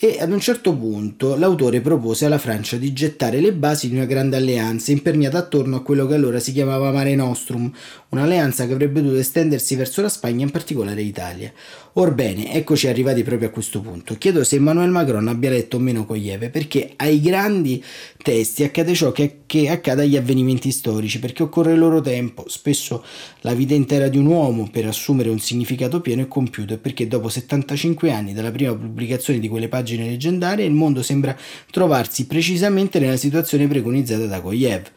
e 0.00 0.18
ad 0.20 0.30
un 0.30 0.38
certo 0.38 0.76
punto 0.76 1.34
l'autore 1.34 1.80
propose 1.80 2.26
alla 2.26 2.38
Francia 2.38 2.76
di 2.76 2.92
gettare 2.92 3.40
le 3.40 3.52
basi 3.52 3.88
di 3.88 3.96
una 3.96 4.04
grande 4.04 4.36
alleanza 4.36 4.92
imperniata 4.92 5.38
attorno 5.38 5.74
a 5.74 5.82
quello 5.82 6.06
che 6.06 6.14
allora 6.14 6.38
si 6.38 6.52
chiamava 6.52 6.92
Mare 6.92 7.16
Nostrum, 7.16 7.72
un'alleanza 8.10 8.66
che 8.66 8.72
avrebbe 8.72 9.02
dovuto 9.02 9.20
estendersi 9.20 9.74
verso 9.74 10.00
la 10.00 10.08
Spagna, 10.08 10.44
in 10.44 10.50
particolare 10.50 11.02
l'Italia. 11.02 11.52
Orbene, 11.94 12.54
eccoci 12.54 12.86
arrivati 12.86 13.22
proprio 13.22 13.48
a 13.48 13.50
questo 13.50 13.80
punto. 13.80 14.16
Chiedo 14.16 14.44
se 14.44 14.56
Emmanuel 14.56 14.90
Macron 14.90 15.26
abbia 15.28 15.50
letto 15.50 15.76
o 15.76 15.80
meno 15.80 16.06
Coglieve, 16.06 16.48
perché 16.48 16.92
ai 16.96 17.20
grandi 17.20 17.82
testi 18.22 18.62
accade 18.62 18.94
ciò 18.94 19.10
che, 19.10 19.40
che 19.46 19.68
accade 19.68 20.02
agli 20.02 20.16
avvenimenti 20.16 20.70
storici, 20.70 21.18
perché 21.18 21.42
occorre 21.42 21.72
il 21.72 21.78
loro 21.78 22.00
tempo, 22.00 22.44
spesso 22.48 23.04
la 23.40 23.52
vita 23.52 23.74
intera 23.74 24.08
di 24.08 24.16
un 24.16 24.26
uomo 24.26 24.68
per 24.70 24.86
assumere 24.86 25.28
un 25.28 25.40
significato 25.40 26.00
pieno 26.00 26.22
e 26.22 26.28
compiuto, 26.28 26.74
e 26.74 26.78
perché 26.78 27.08
dopo 27.08 27.28
75 27.28 28.12
anni 28.12 28.32
dalla 28.32 28.52
prima 28.52 28.74
pubblicazione 28.74 29.40
di 29.40 29.48
quelle 29.48 29.68
pagine 29.68 30.06
leggendarie 30.06 30.64
il 30.64 30.72
mondo 30.72 31.02
sembra 31.02 31.36
trovarsi 31.70 32.26
precisamente 32.26 32.98
nella 33.00 33.16
situazione 33.16 33.66
preconizzata 33.66 34.26
da 34.26 34.40
Koyev 34.40 34.90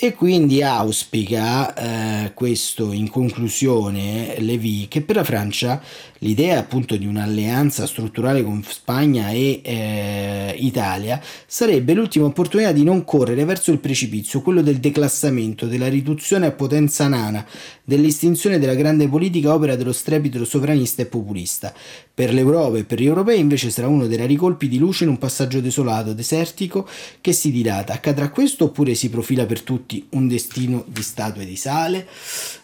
e 0.00 0.14
quindi 0.14 0.62
auspica 0.62 1.74
eh, 1.74 2.32
questo 2.32 2.92
in 2.92 3.10
conclusione 3.10 4.36
Levy 4.38 4.86
che 4.86 5.00
per 5.00 5.16
la 5.16 5.24
Francia 5.24 5.82
l'idea 6.18 6.58
appunto 6.58 6.96
di 6.96 7.06
un'alleanza 7.06 7.86
strutturale 7.86 8.42
con 8.42 8.62
Spagna 8.62 9.30
e 9.30 9.60
eh, 9.62 10.54
Italia 10.58 11.20
sarebbe 11.46 11.94
l'ultima 11.94 12.26
opportunità 12.26 12.72
di 12.72 12.82
non 12.82 13.04
correre 13.04 13.44
verso 13.44 13.70
il 13.70 13.78
precipizio, 13.78 14.40
quello 14.40 14.62
del 14.62 14.78
declassamento, 14.78 15.66
della 15.66 15.88
riduzione 15.88 16.46
a 16.46 16.52
potenza 16.52 17.08
nana, 17.08 17.44
dell'estinzione 17.84 18.58
della 18.58 18.74
grande 18.74 19.08
politica 19.08 19.54
opera 19.54 19.76
dello 19.76 19.92
strepito 19.92 20.44
sovranista 20.44 21.02
e 21.02 21.06
populista. 21.06 21.72
Per 22.12 22.32
l'Europa 22.32 22.78
e 22.78 22.84
per 22.84 23.00
gli 23.00 23.06
europei 23.06 23.38
invece 23.38 23.70
sarà 23.70 23.88
uno 23.88 24.06
dei 24.06 24.16
rari 24.16 24.36
colpi 24.36 24.68
di 24.68 24.78
luce 24.78 25.04
in 25.04 25.10
un 25.10 25.18
passaggio 25.18 25.60
desolato, 25.60 26.12
desertico, 26.12 26.88
che 27.20 27.32
si 27.32 27.50
dilata. 27.52 27.92
Accadrà 27.92 28.30
questo 28.30 28.64
oppure 28.64 28.94
si 28.94 29.08
profila 29.08 29.46
per 29.46 29.62
tutti 29.62 30.04
un 30.10 30.26
destino 30.26 30.84
di 30.86 31.02
statue 31.02 31.44
di 31.44 31.56
sale? 31.56 32.06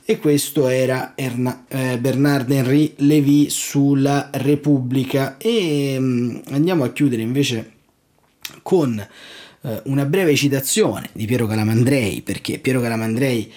E 0.07 0.19
questo 0.19 0.69
era 0.69 1.15
Erna, 1.15 1.65
eh, 1.67 1.97
Bernard 1.99 2.51
Henry 2.51 2.93
Lévy 2.97 3.49
sulla 3.49 4.29
Repubblica. 4.35 5.39
E 5.39 5.97
mm, 5.99 6.37
andiamo 6.51 6.85
a 6.85 6.93
chiudere 6.93 7.23
invece 7.23 7.73
con 8.61 8.99
eh, 8.99 9.81
una 9.85 10.05
breve 10.05 10.35
citazione 10.37 11.09
di 11.13 11.25
Piero 11.25 11.47
Calamandrei, 11.47 12.21
perché 12.21 12.59
Piero 12.59 12.83
Calamandrei 12.83 13.51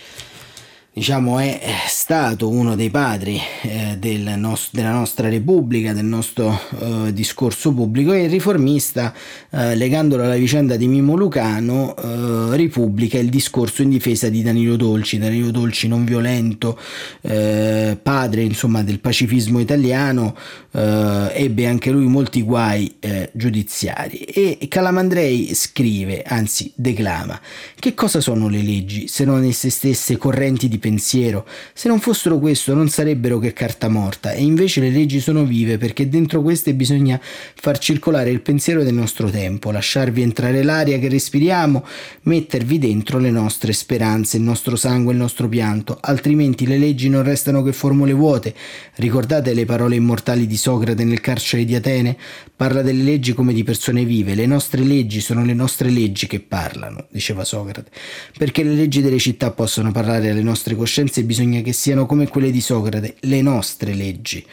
diciamo, 0.97 1.38
è 1.38 1.60
stato 1.88 2.49
uno 2.49 2.75
dei 2.75 2.89
padri 2.89 3.39
eh, 3.62 3.97
del 3.99 4.33
nos- 4.38 4.69
della 4.71 4.91
nostra 4.91 5.29
Repubblica, 5.29 5.93
del 5.93 6.05
nostro 6.05 6.60
eh, 6.79 7.13
discorso 7.13 7.71
pubblico 7.71 8.13
e 8.13 8.23
il 8.23 8.31
riformista, 8.31 9.13
eh, 9.51 9.75
legandolo 9.75 10.23
alla 10.23 10.36
vicenda 10.38 10.75
di 10.75 10.88
Mimo 10.88 11.13
Lucano, 11.15 11.95
eh, 11.95 12.55
ripubblica 12.55 13.19
il 13.19 13.29
discorso 13.29 13.83
in 13.83 13.89
difesa 13.89 14.29
di 14.29 14.41
Danilo 14.41 14.75
Dolci, 14.75 15.19
Danilo 15.19 15.51
Dolci 15.51 15.88
non 15.88 16.03
violento, 16.03 16.79
eh, 17.21 17.95
padre 18.01 18.41
insomma, 18.41 18.81
del 18.81 18.99
pacifismo 18.99 19.60
italiano, 19.60 20.36
eh, 20.78 21.32
ebbe 21.34 21.66
anche 21.66 21.90
lui 21.90 22.06
molti 22.06 22.44
guai 22.44 22.96
giudiziari 23.32 24.18
e 24.18 24.68
Calamandrei 24.68 25.56
scrive, 25.56 26.22
anzi 26.22 26.72
declama, 26.76 27.40
che 27.80 27.94
cosa 27.96 28.22
sono 28.22 28.48
le 28.48 28.62
leggi 28.62 29.08
se 29.08 29.26
non 29.26 29.44
esse 29.44 29.70
stesse 29.70 30.18
correnti 30.18 30.68
di 30.68 30.78
pensiero. 30.78 31.48
Se 31.74 31.88
non 31.88 32.00
fossero 32.00 32.38
questo 32.38 32.76
non 32.76 32.90
sarebbero 32.90 33.40
che 33.40 33.54
carta 33.54 33.88
morta 33.88 34.32
e 34.34 34.44
invece 34.44 34.82
le 34.82 34.90
leggi 34.92 35.20
sono 35.20 35.46
vive 35.46 35.78
perché 35.78 36.10
dentro 36.10 36.42
queste 36.42 36.76
bisogna 36.76 37.20
far 37.22 37.80
circolare 37.80 38.30
il 38.30 38.42
pensiero 38.42 38.84
del 38.84 38.94
nostro 38.94 39.30
tempo, 39.32 39.72
lasciarvi 39.72 40.22
entrare 40.22 40.62
l'aria 40.62 41.00
che 41.00 41.10
respiriamo, 41.10 41.84
mettervi 42.24 42.78
dentro 42.78 43.18
le 43.18 43.32
nostre 43.32 43.74
speranze, 43.74 44.38
il 44.38 44.44
nostro 44.44 44.76
sangue, 44.76 45.13
il 45.13 45.20
nostro 45.20 45.48
pianto, 45.48 45.98
altrimenti 46.02 46.68
le 46.68 46.78
leggi 46.78 47.10
non 47.10 47.24
restano 47.24 47.63
che 47.63 47.74
formule 47.74 48.13
vuote. 48.13 48.54
Ricordate 48.96 49.54
le 49.54 49.66
parole 49.66 49.96
immortali 49.96 50.46
di 50.46 50.58
Socrate 50.58 50.66
nel 50.75 51.21
carcere 51.21 51.63
di 51.63 51.75
Atene? 51.75 52.17
Parla 52.56 52.82
delle 52.82 53.03
leggi 53.03 53.34
come 53.34 53.53
di 53.53 53.63
persone 53.63 54.03
vive, 54.03 54.36
le 54.36 54.45
nostre 54.45 54.82
leggi 54.82 55.21
sono 55.21 55.46
le 55.46 55.54
nostre 55.54 55.89
leggi 55.89 56.27
che 56.27 56.42
parlano, 56.42 57.08
diceva 57.10 57.46
Socrate, 57.46 57.89
perché 58.37 58.63
le 58.63 58.73
leggi 58.73 59.02
delle 59.02 59.19
città 59.19 59.52
possono 59.52 59.92
parlare 59.92 60.29
alle 60.29 60.42
nostre 60.42 60.75
coscienze 60.75 61.23
bisogna 61.23 61.62
che 61.62 61.71
siano 61.71 62.06
come 62.06 62.27
quelle 62.27 62.52
di 62.52 62.60
Socrate, 62.60 63.15
le 63.21 63.42
nostre 63.42 63.94
leggi. 63.94 64.46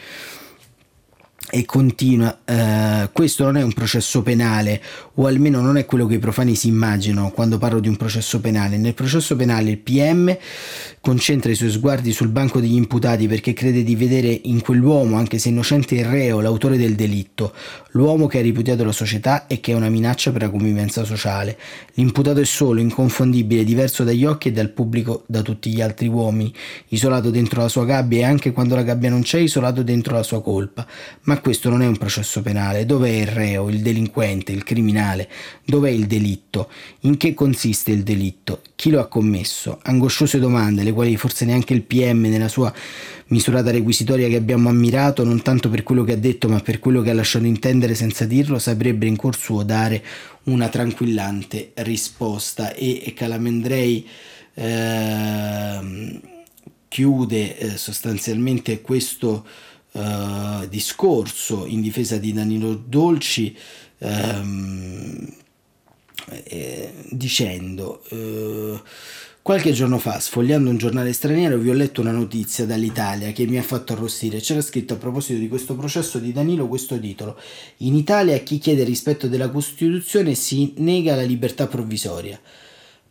E 1.49 1.65
continua. 1.65 2.39
Uh, 2.45 3.09
questo 3.11 3.43
non 3.43 3.57
è 3.57 3.63
un 3.63 3.73
processo 3.73 4.21
penale, 4.21 4.81
o 5.15 5.27
almeno 5.27 5.61
non 5.61 5.77
è 5.77 5.85
quello 5.85 6.05
che 6.05 6.15
i 6.15 6.19
profani 6.19 6.55
si 6.55 6.67
immaginano 6.67 7.31
quando 7.31 7.57
parlo 7.57 7.79
di 7.79 7.87
un 7.87 7.95
processo 7.95 8.39
penale. 8.39 8.77
Nel 8.77 8.93
processo 8.93 9.35
penale 9.35 9.69
il 9.69 9.77
PM 9.77 10.35
concentra 10.99 11.51
i 11.51 11.55
suoi 11.55 11.69
sguardi 11.69 12.11
sul 12.11 12.29
banco 12.29 12.59
degli 12.59 12.73
imputati 12.73 13.27
perché 13.27 13.53
crede 13.53 13.83
di 13.83 13.95
vedere 13.95 14.39
in 14.43 14.61
quell'uomo, 14.61 15.17
anche 15.17 15.37
se 15.37 15.49
innocente 15.49 15.95
il 15.95 16.05
reo, 16.05 16.41
l'autore 16.41 16.77
del 16.77 16.95
delitto, 16.95 17.53
l'uomo 17.91 18.27
che 18.27 18.39
ha 18.39 18.41
ripudiato 18.41 18.83
la 18.83 18.91
società 18.91 19.45
e 19.47 19.59
che 19.59 19.71
è 19.71 19.75
una 19.75 19.89
minaccia 19.89 20.31
per 20.31 20.41
la 20.41 20.49
convivenza 20.49 21.03
sociale. 21.03 21.57
L'imputato 21.93 22.39
è 22.39 22.45
solo, 22.45 22.79
inconfondibile, 22.79 23.63
diverso 23.63 24.03
dagli 24.03 24.25
occhi 24.25 24.47
e 24.47 24.51
dal 24.51 24.69
pubblico 24.69 25.23
da 25.27 25.41
tutti 25.41 25.71
gli 25.71 25.81
altri 25.81 26.07
uomini, 26.07 26.53
isolato 26.89 27.29
dentro 27.29 27.61
la 27.61 27.69
sua 27.69 27.85
gabbia 27.85 28.19
e 28.19 28.23
anche 28.23 28.51
quando 28.51 28.75
la 28.75 28.83
gabbia 28.83 29.09
non 29.09 29.21
c'è, 29.21 29.39
isolato 29.39 29.83
dentro 29.83 30.15
la 30.15 30.23
sua 30.23 30.41
colpa. 30.41 30.87
Ma 31.23 31.34
questo 31.39 31.69
non 31.69 31.81
è 31.81 31.87
un 31.87 31.97
processo 31.97 32.41
penale. 32.41 32.85
Dov'è 32.85 33.09
il 33.09 33.27
reo, 33.27 33.69
il 33.69 33.81
delinquente, 33.81 34.51
il 34.51 34.63
criminale? 34.63 35.29
Dov'è 35.63 35.89
il 35.89 36.05
delitto? 36.05 36.69
In 37.01 37.17
che 37.17 37.33
consiste 37.33 37.91
il 37.91 38.03
delitto? 38.03 38.61
Chi 38.75 38.89
lo 38.89 38.99
ha 38.99 39.07
commesso? 39.07 39.79
Angosciose 39.83 40.39
domande, 40.39 40.83
le 40.83 40.91
quali 40.91 41.17
forse 41.17 41.45
neanche 41.45 41.73
il 41.73 41.83
PM 41.83 42.21
nella 42.21 42.47
sua 42.47 42.73
misurata 43.27 43.71
requisitoria 43.71 44.27
che 44.27 44.35
abbiamo 44.35 44.69
ammirato, 44.69 45.23
non 45.23 45.41
tanto 45.41 45.69
per 45.69 45.83
quello 45.83 46.03
che 46.03 46.13
ha 46.13 46.17
detto, 46.17 46.47
ma 46.47 46.59
per 46.59 46.79
quello 46.79 47.01
che 47.01 47.09
ha 47.09 47.13
lasciato 47.13 47.45
intendere 47.45 47.95
senza 47.95 48.25
dirlo, 48.25 48.59
saprebbe 48.59 49.07
in 49.07 49.15
cuor 49.15 49.35
suo 49.35 49.63
dare 49.63 50.03
una 50.43 50.69
tranquillante 50.69 51.71
risposta. 51.75 52.73
E, 52.73 53.01
e 53.05 53.13
Calamandrei 53.13 54.07
eh, 54.53 56.19
chiude 56.87 57.57
eh, 57.57 57.77
sostanzialmente 57.77 58.81
questo 58.81 59.45
eh, 59.95 60.67
discorso 60.69 61.65
in 61.65 61.81
difesa 61.81 62.17
di 62.17 62.33
Danilo 62.33 62.75
Dolci. 62.75 63.57
Ehm, 63.99 65.33
eh, 66.45 66.91
dicendo 67.09 68.01
eh, 68.09 68.81
qualche 69.41 69.73
giorno 69.73 69.99
fa 69.99 70.19
sfogliando 70.19 70.71
un 70.71 70.77
giornale 70.77 71.13
straniero 71.13 71.57
vi 71.57 71.69
ho 71.69 71.73
letto 71.73 72.01
una 72.01 72.11
notizia 72.11 72.65
dall'Italia 72.65 73.31
che 73.31 73.45
mi 73.45 73.57
ha 73.59 73.61
fatto 73.61 73.93
arrostire 73.93 74.39
c'era 74.39 74.61
scritto 74.61 74.95
a 74.95 74.97
proposito 74.97 75.37
di 75.37 75.47
questo 75.47 75.75
processo 75.75 76.17
di 76.17 76.31
Danilo 76.31 76.67
questo 76.67 76.99
titolo 76.99 77.39
in 77.77 77.95
Italia 77.95 78.39
chi 78.39 78.57
chiede 78.57 78.83
rispetto 78.83 79.27
della 79.27 79.49
Costituzione 79.49 80.33
si 80.33 80.73
nega 80.77 81.15
la 81.15 81.21
libertà 81.21 81.67
provvisoria 81.67 82.39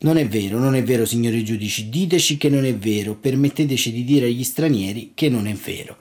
non 0.05 0.19
è 0.19 0.27
vero, 0.27 0.59
non 0.59 0.75
è 0.75 0.83
vero, 0.83 1.07
signori 1.07 1.43
giudici, 1.43 1.89
diteci 1.89 2.37
che 2.37 2.51
non 2.51 2.67
è 2.67 2.75
vero, 2.75 3.15
permetteteci 3.15 3.91
di 3.91 4.05
dire 4.05 4.27
agli 4.27 4.45
stranieri 4.45 5.13
che 5.15 5.31
non 5.31 5.47
è 5.47 5.55
vero. 5.55 5.97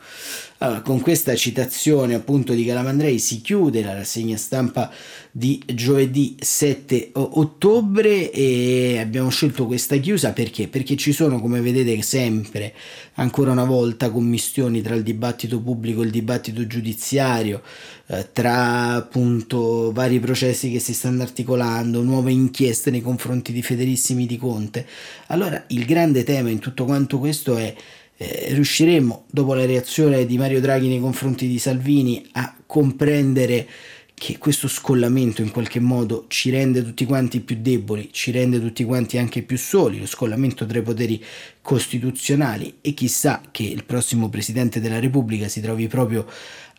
Con 0.82 1.02
questa 1.02 1.36
citazione 1.36 2.14
appunto 2.14 2.54
di 2.54 2.64
Calamandrei 2.64 3.20
si 3.20 3.42
chiude 3.42 3.84
la 3.84 3.96
rassegna 3.96 4.38
stampa 4.38 4.90
di 5.30 5.62
giovedì 5.66 6.38
7 6.40 7.10
ottobre 7.16 8.32
e 8.32 8.98
abbiamo 8.98 9.28
scelto 9.28 9.66
questa 9.66 9.98
chiusa 9.98 10.32
perché? 10.32 10.70
Perché 10.70 10.96
ci 10.96 11.12
sono, 11.12 11.42
come 11.42 11.60
vedete, 11.60 12.02
sempre 12.02 12.74
ancora 13.16 13.52
una 13.52 13.66
volta 13.66 14.10
commistioni 14.10 14.82
tra 14.82 14.96
il 14.96 15.04
dibattito 15.04 15.60
pubblico 15.60 16.02
e 16.02 16.06
il 16.06 16.12
dibattito 16.12 16.66
giudiziario, 16.66 17.62
eh, 18.08 18.30
tra 18.32 18.94
appunto 18.94 19.92
vari 19.92 20.22
processi 20.22 20.72
che 20.72 20.80
si 20.80 20.94
stanno 20.94 21.24
articolando, 21.24 22.02
nuove 22.04 22.32
inchieste 22.32 22.90
nei 22.90 23.02
confronti 23.02 23.52
di 23.52 23.62
Federissimi 23.62 24.26
di 24.26 24.38
Conte. 24.38 24.88
Allora, 25.28 25.62
il 25.68 25.84
grande 25.84 26.24
tema 26.24 26.50
in 26.50 26.60
tutto 26.60 26.86
quanto 26.86 27.20
questo 27.20 27.58
è 27.58 27.76
eh, 28.18 28.48
riusciremo, 28.54 29.26
dopo 29.30 29.54
la 29.54 29.66
reazione 29.66 30.26
di 30.26 30.38
Mario 30.38 30.62
Draghi 30.62 30.88
nei 30.88 31.00
confronti 31.00 31.48
di 31.48 31.60
Salvini, 31.60 32.26
a 32.34 32.56
comprendere 32.66 33.68
che 34.14 34.38
questo 34.38 34.68
scollamento 34.68 35.42
in 35.42 35.52
qualche 35.52 35.80
modo 35.80 36.26
ci 36.30 36.50
rende 36.50 36.84
tutti 36.84 37.06
quanti 37.06 37.42
più 37.42 37.58
deboli, 37.60 38.10
ci 38.12 38.32
rende 38.32 38.60
tutti 38.60 38.84
quanti 38.84 39.18
anche 39.18 39.42
più 39.42 39.58
soli, 39.58 40.00
lo 40.00 40.06
scollamento 40.06 40.66
tra 40.66 40.80
i 40.80 40.84
poteri 40.84 41.22
costituzionali. 41.62 42.78
E 42.82 42.94
chissà 42.94 43.42
che 43.52 43.64
il 43.64 43.84
prossimo 43.84 44.30
Presidente 44.30 44.80
della 44.80 45.00
Repubblica 45.00 45.48
si 45.48 45.60
trovi 45.60 45.88
proprio 45.88 46.26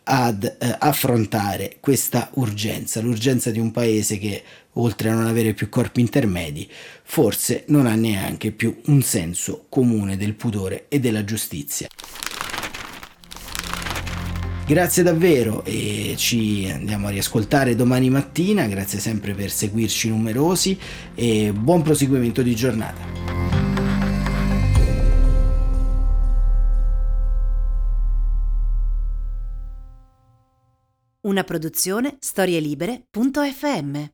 ad 0.04 0.44
eh, 0.44 0.76
affrontare 0.78 1.76
questa 1.80 2.30
urgenza, 2.34 3.00
l'urgenza 3.00 3.50
di 3.50 3.58
un 3.58 3.70
paese 3.70 4.18
che 4.18 4.42
oltre 4.74 5.10
a 5.10 5.14
non 5.14 5.26
avere 5.26 5.54
più 5.54 5.68
corpi 5.68 6.00
intermedi, 6.00 6.68
forse 7.02 7.64
non 7.68 7.86
ha 7.86 7.94
neanche 7.94 8.52
più 8.52 8.80
un 8.86 9.02
senso 9.02 9.66
comune 9.68 10.16
del 10.16 10.34
pudore 10.34 10.86
e 10.88 11.00
della 11.00 11.24
giustizia. 11.24 11.88
Grazie 14.66 15.02
davvero 15.02 15.62
e 15.64 16.14
ci 16.16 16.66
andiamo 16.72 17.08
a 17.08 17.10
riascoltare 17.10 17.76
domani 17.76 18.08
mattina, 18.08 18.66
grazie 18.66 18.98
sempre 18.98 19.34
per 19.34 19.50
seguirci 19.50 20.08
numerosi 20.08 20.78
e 21.14 21.52
buon 21.52 21.82
proseguimento 21.82 22.40
di 22.40 22.54
giornata. 22.54 23.12
Una 31.20 31.44
produzione 31.44 32.16
storielibere.fm 32.18 34.13